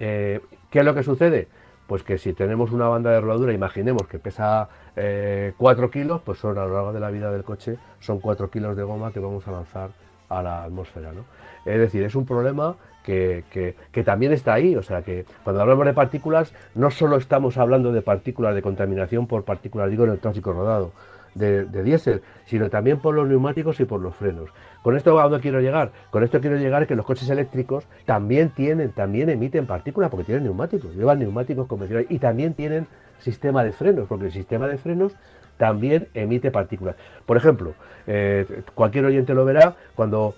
[0.00, 0.40] Eh,
[0.70, 1.48] ¿Qué es lo que sucede?
[1.86, 6.38] pues que si tenemos una banda de rodadura, imaginemos que pesa 4 eh, kilos, pues
[6.38, 9.20] son a lo largo de la vida del coche, son 4 kilos de goma que
[9.20, 9.90] vamos a lanzar
[10.28, 11.12] a la atmósfera.
[11.12, 11.24] ¿no?
[11.64, 12.76] Es decir, es un problema
[13.06, 17.92] que, también está ahí, o sea que cuando hablamos de partículas, no solo estamos hablando
[17.92, 20.92] de partículas de contaminación por partículas, digo, en el tráfico rodado,
[21.34, 24.50] de, de diésel, sino también por los neumáticos y por los frenos.
[24.82, 25.92] Con esto a dónde quiero llegar?
[26.10, 30.44] Con esto quiero llegar que los coches eléctricos también tienen, también emiten partículas porque tienen
[30.44, 32.86] neumáticos, llevan neumáticos convencionales y también tienen
[33.20, 35.14] sistema de frenos, porque el sistema de frenos
[35.58, 36.96] también emite partículas.
[37.24, 37.74] Por ejemplo,
[38.06, 40.34] eh, cualquier oyente lo verá cuando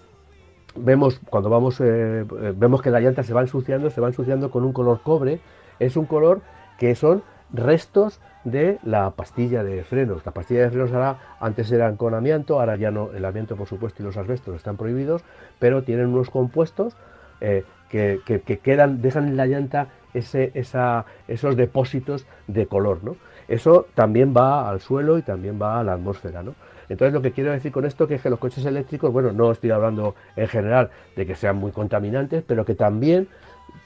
[0.79, 2.25] vemos cuando vamos eh,
[2.57, 5.41] vemos que la llanta se va ensuciando, se va ensuciando con un color cobre,
[5.79, 6.41] es un color
[6.79, 7.23] que son
[7.53, 10.25] restos de la pastilla de frenos.
[10.25, 13.67] La pastilla de frenos ahora antes eran con amianto, ahora ya no, el amianto por
[13.67, 15.23] supuesto y los asbestos están prohibidos,
[15.59, 16.97] pero tienen unos compuestos
[17.41, 18.21] eh, que,
[18.63, 23.01] quedan, dejan en la llanta ese, esa, esos depósitos de color.
[23.03, 23.17] ¿no?
[23.49, 26.43] Eso también va al suelo y también va a la atmósfera.
[26.43, 26.55] ¿no?
[26.89, 29.71] Entonces lo que quiero decir con esto es que los coches eléctricos, bueno, no estoy
[29.71, 33.29] hablando en general de que sean muy contaminantes, pero que también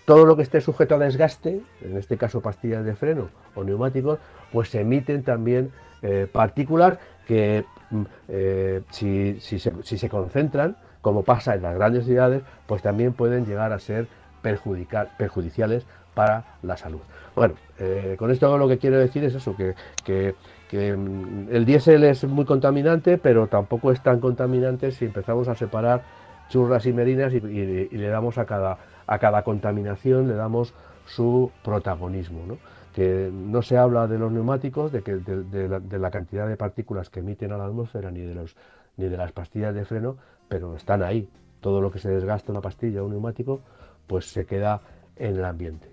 [0.04, 4.18] todo lo que esté sujeto a desgaste, en este caso pastillas de freno o neumáticos,
[4.52, 5.70] pues emiten también
[6.02, 12.82] eh, partículas que mm, eh, si, se, concentran, como pasa en las grandes ciudades, pues
[12.82, 14.06] también pueden llegar a ser
[14.42, 17.00] perjudiciales para la salud.
[17.34, 20.34] Bueno, eh, con esto lo que quiero decir es eso, que,
[20.76, 26.02] mm, el diésel es muy contaminante, pero tampoco es tan contaminante si empezamos a separar
[26.48, 30.74] churras y merinas y le damos a cada a cada contaminación le damos
[31.06, 32.46] su protagonismo.
[32.46, 32.58] ¿no?
[32.94, 37.20] Que no se habla de los neumáticos, de, que, de, la, cantidad de partículas que
[37.20, 38.56] emiten a la atmósfera ni de, los,
[38.96, 40.16] ni de las pastillas de freno,
[40.48, 41.28] pero están ahí.
[41.60, 43.60] Todo lo que se desgasta una pastilla o un neumático,
[44.06, 44.80] pues se queda
[45.16, 45.90] en el ambiente.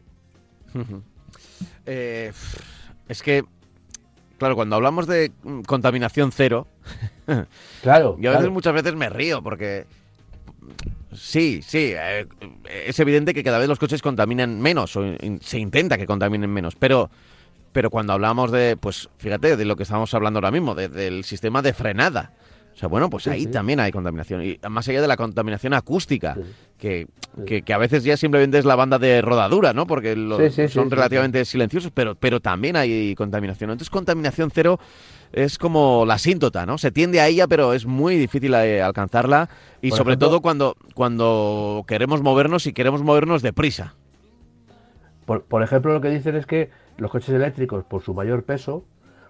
[1.86, 2.32] Eh,
[3.08, 3.44] es que,
[4.40, 5.32] claro, cuando hablamos de
[5.68, 6.68] contaminación cero,
[7.84, 9.86] claro, yo a veces muchas veces me río porque
[11.14, 11.94] Sí, sí.
[11.96, 12.28] Eh,
[12.88, 15.04] es evidente que cada vez los coches contaminan menos, o
[15.42, 17.10] se intenta que contaminen menos, pero,
[17.72, 21.62] pero cuando hablamos de, pues fíjate, de lo que estamos hablando ahora mismo, del sistema
[21.62, 22.34] de frenada.
[22.74, 24.42] O sea, bueno, pues ahí también hay contaminación.
[24.44, 26.38] Y más allá de la contaminación acústica,
[26.78, 27.08] que,
[27.46, 29.86] que, a veces ya simplemente es la banda de rodadura, ¿no?
[29.86, 30.16] Porque
[30.70, 33.72] son relativamente silenciosos, pero, pero también hay contaminación.
[33.72, 34.80] Entonces, contaminación cero
[35.34, 36.78] es como la síntota, ¿no?
[36.78, 39.50] Se tiende a ella, pero es muy difícil eh, alcanzarla
[39.82, 43.96] y sobre todo cuando, cuando queremos movernos y queremos movernos deprisa.
[45.26, 48.86] Por, por ejemplo, lo que dicen es que los coches eléctricos, por su mayor peso,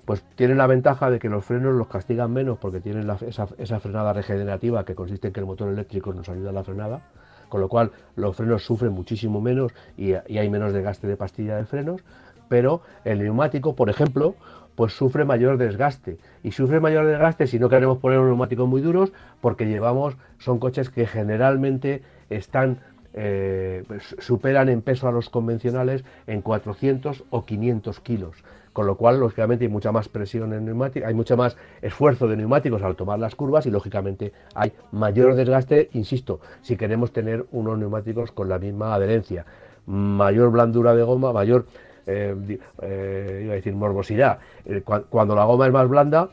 [0.10, 4.12] pues tienen la ventaja de que los frenos los castigan menos porque tienen esa, frenada
[4.12, 7.02] regenerativa que consiste en que el motor eléctrico nos ayuda a la frenada,
[7.48, 11.66] con lo cual los frenos sufren muchísimo menos y, hay menos desgaste de pastilla de
[11.66, 12.02] frenos,
[12.48, 14.34] pero el neumático, por ejemplo,
[14.74, 16.18] pues sufre mayor desgaste.
[16.42, 20.90] Y sufre mayor desgaste si no queremos poner neumáticos muy duros, porque llevamos, son coches
[20.90, 22.02] que generalmente
[22.32, 22.80] están
[23.14, 23.84] eh,
[24.18, 28.44] superan en peso a los convencionales en 400 o 500 kilos
[28.74, 32.38] con lo cual lógicamente hay mucha más presión en neumáticos, hay mucho más esfuerzo de
[32.38, 37.78] neumáticos al tomar las curvas y lógicamente hay mayor desgaste, insisto, si queremos tener unos
[37.78, 39.46] neumáticos con la misma adherencia,
[39.86, 41.66] mayor blandura de goma, mayor,
[42.06, 42.36] eh,
[42.82, 46.30] eh, iba a decir morbosidad, eh, cuando la goma es más blanda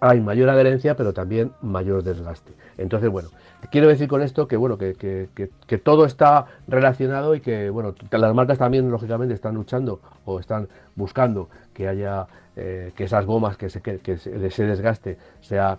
[0.00, 2.52] hay mayor adherencia, pero también mayor desgaste.
[2.78, 3.28] Entonces, bueno,
[3.70, 8.34] quiero decir con esto que bueno, que, que, todo está relacionado y que bueno, las
[8.34, 12.26] marcas también lógicamente están luchando o están buscando que haya
[12.56, 15.78] eh, que esas gomas que se, que, ese desgaste sea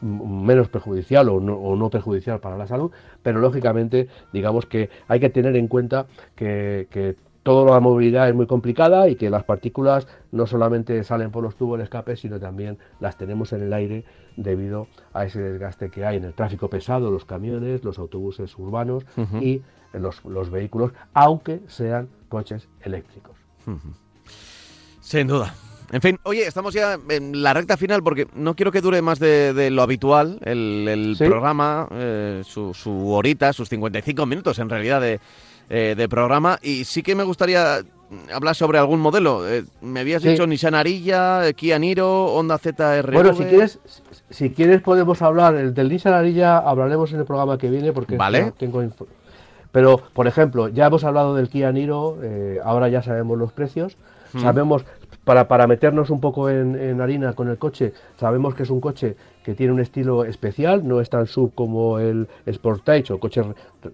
[0.00, 2.90] menos perjudicial o no, o no, perjudicial para la salud,
[3.22, 8.34] pero lógicamente digamos que hay que tener en cuenta que, que toda la movilidad es
[8.34, 12.40] muy complicada y que las partículas no solamente salen por los tubos de escape, sino
[12.40, 14.04] también las tenemos en el aire
[14.36, 19.04] debido a ese desgaste que hay en el tráfico pesado, los camiones, los autobuses urbanos
[19.40, 23.36] y los, los, vehículos, aunque sean coches eléctricos.
[25.00, 25.54] Sin duda.
[25.92, 29.18] En fin, oye, estamos ya en la recta final porque no quiero que dure más
[29.18, 35.20] de, lo habitual el, programa, eh, su, su horita, sus 55 minutos en realidad de
[35.68, 36.58] eh, de programa.
[36.62, 37.80] Y sí que me gustaría
[38.32, 39.48] hablar sobre algún modelo.
[39.48, 43.12] Eh, me habías dicho Nissan Arilla, Kia Niro, Honda ZR.
[43.12, 43.78] Bueno, si quieres,
[44.30, 48.16] si quieres podemos hablar el del Nissan Arilla, hablaremos en el programa que viene porque
[48.16, 48.52] vale.
[48.58, 48.82] tengo
[49.74, 53.96] pero, por ejemplo, ya hemos hablado del Kia Niro, eh, ahora ya sabemos los precios,
[54.32, 54.40] hmm.
[54.40, 54.84] sabemos,
[55.24, 58.80] para, para meternos un poco en, en, harina con el coche, sabemos que es un
[58.80, 63.46] coche que tiene un estilo especial, no es tan sub como el Sportage o coches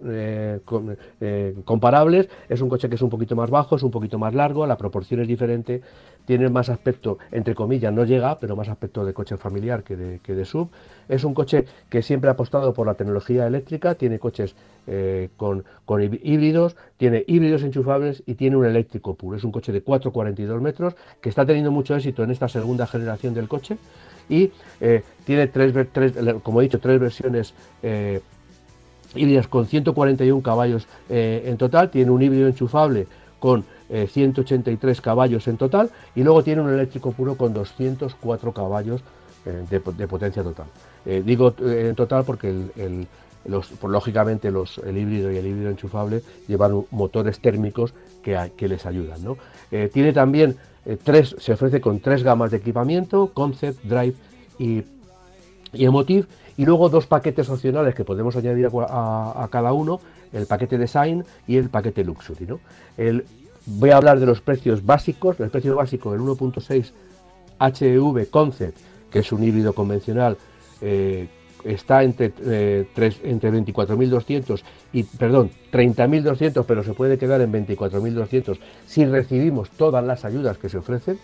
[0.06, 0.60] eh,
[1.20, 4.32] eh, comparables, es un coche que es un poquito más bajo, es un poquito más
[4.32, 5.82] largo, la proporción es diferente,
[6.24, 10.44] tiene más aspecto, entre comillas, no llega, pero más aspecto de coche familiar que de,
[10.44, 10.70] sub.
[11.08, 14.54] Es un coche que siempre ha apostado por la tecnología eléctrica, tiene coches
[14.86, 19.36] eh, con, con, híbridos, tiene híbridos enchufables y tiene un eléctrico puro.
[19.36, 23.34] Es un coche de 4,42 metros que está teniendo mucho éxito en esta segunda generación
[23.34, 23.76] del coche
[24.30, 25.74] y eh, tiene tres,
[26.42, 27.52] como he dicho, tres versiones
[27.82, 28.20] eh,
[29.14, 33.06] híbridas con 141 caballos eh, en total, tiene un híbrido enchufable
[33.38, 39.02] con 183 caballos en total y luego tiene un eléctrico puro con 204 caballos
[39.44, 40.66] de, potencia total.
[41.24, 42.54] digo en total porque
[43.46, 48.86] los, lógicamente los, el híbrido y el híbrido enchufable llevan motores térmicos que, que les
[48.86, 49.24] ayudan.
[49.24, 49.38] ¿no?
[49.88, 50.56] tiene también
[50.86, 54.14] eh, tres, se ofrece con tres gamas de equipamiento, Concept, Drive
[54.58, 54.82] y,
[55.72, 56.26] y Emotive,
[56.56, 60.00] y luego dos paquetes opcionales que podemos añadir a, cada uno,
[60.32, 62.46] el paquete Design y el paquete Luxury.
[62.46, 62.60] ¿no?
[62.96, 63.24] El,
[63.66, 66.92] voy a hablar de los precios básicos, el precio básico del 1.6
[67.60, 68.78] HEV Concept,
[69.10, 70.36] que es un híbrido convencional
[70.80, 71.28] eh,
[71.64, 72.86] está entre, eh,
[73.24, 80.24] entre 24.200 y, perdón, 30.200, pero se puede quedar en 24.200 si recibimos todas las
[80.24, 81.18] ayudas que se ofrecen.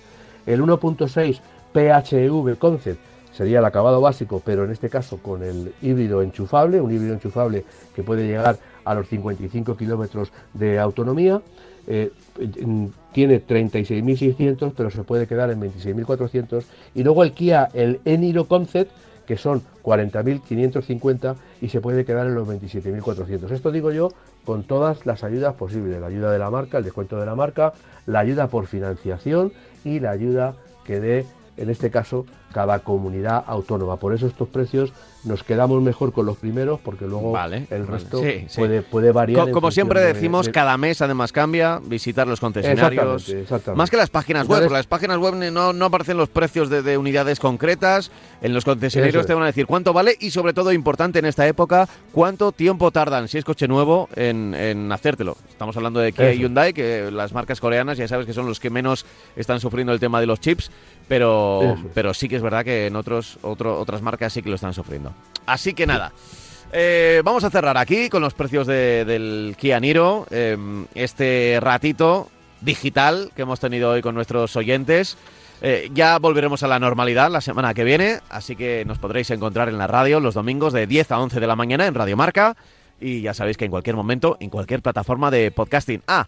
[0.47, 1.41] El 1.6
[1.73, 3.01] PHEV Concept
[3.33, 7.65] sería el acabado básico, pero en este caso con el híbrido enchufable, un híbrido enchufable
[7.95, 11.43] que puede llegar a los 55 kilómetros de autonomía.
[11.89, 12.11] Eh,
[13.13, 16.65] tiene 36.600, pero se puede quedar en 26.400.
[16.95, 18.91] Y luego el Kia, el Eniro Concept,
[19.27, 23.51] que son 40.550 y se puede quedar en los 27.400.
[23.51, 24.09] Esto digo yo
[24.45, 27.73] con todas las ayudas posibles, la ayuda de la marca, el descuento de la marca,
[28.07, 29.53] la ayuda por financiación
[29.85, 30.55] y la ayuda
[30.85, 33.97] que dé, en este caso, cada comunidad autónoma.
[33.97, 34.93] Por eso estos precios
[35.25, 37.37] nos quedamos mejor con los primeros porque luego
[37.71, 38.23] el resto
[38.57, 39.51] puede, puede variar.
[39.51, 43.31] como siempre decimos, cada mes además cambia, visitar los concesionarios.
[43.75, 47.41] Más que las páginas web, las páginas web no, no aparecen los precios de, unidades
[47.41, 48.11] concretas.
[48.41, 51.47] En los concesionarios te van a decir cuánto vale y sobre todo, importante en esta
[51.47, 55.37] época, cuánto tiempo tardan, si es coche nuevo, en, en hacértelo.
[55.49, 58.61] Estamos hablando de Kia y Hyundai, que las marcas coreanas ya sabes que son los
[58.61, 59.07] que menos
[59.37, 60.71] están sufriendo el tema de los chips,
[61.09, 64.75] pero, pero sí que es verdad que en otros, otras marcas sí que lo están
[64.75, 65.13] sufriendo.
[65.47, 66.13] Así que nada.
[66.73, 70.27] Eh, vamos a cerrar aquí con los precios del Kia Niro.
[70.31, 72.29] Em, este ratito
[72.61, 75.17] digital que hemos tenido hoy con nuestros oyentes.
[75.63, 79.69] Eh, ya volveremos a la normalidad la semana que viene, así que nos podréis encontrar
[79.69, 82.57] en la radio los domingos de 10 a 11 de la mañana en Radio Marca.
[83.01, 86.03] Y ya sabéis que en cualquier momento, en cualquier plataforma de podcasting.
[86.07, 86.27] Ah,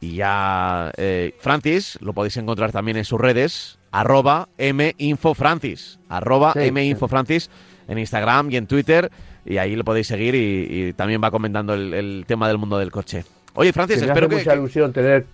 [0.00, 7.50] y ya eh, Francis lo podéis encontrar también en sus redes, arroba minfofrancis, arroba minfofrancis
[7.88, 9.10] en Instagram y en Twitter,
[9.44, 13.24] y ahí lo podéis seguir y, también va comentando el, tema del mundo del coche.
[13.56, 14.36] Oye, Francis, espero que.
[14.36, 15.26] mucha ilusión tener,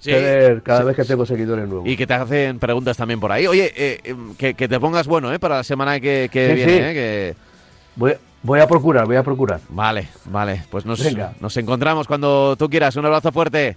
[0.63, 1.89] cada vez que tengo seguidores nuevos.
[1.89, 3.47] Y que te hacen preguntas también por ahí.
[3.47, 5.39] Oye, eh, eh, que, te pongas bueno ¿eh?
[5.39, 6.91] para la semana que, viene.
[6.91, 6.95] ¿eh?
[6.95, 8.17] Que...
[8.43, 9.61] Voy a procurar, voy a procurar.
[9.69, 10.65] Vale, vale.
[10.71, 11.03] Pues nos,
[11.41, 12.97] nos encontramos cuando tú quieras.
[12.97, 13.77] Un abrazo fuerte.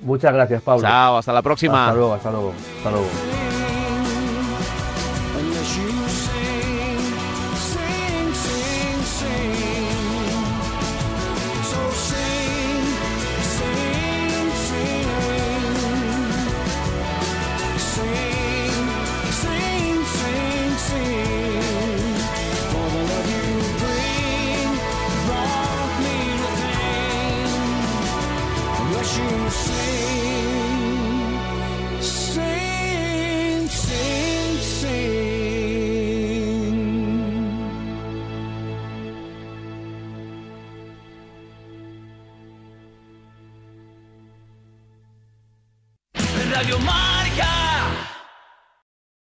[0.00, 0.82] Muchas gracias, Pablo.
[0.82, 1.86] Chao, hasta la próxima.
[1.86, 2.54] Hasta luego, hasta luego.
[2.78, 3.51] Hasta luego.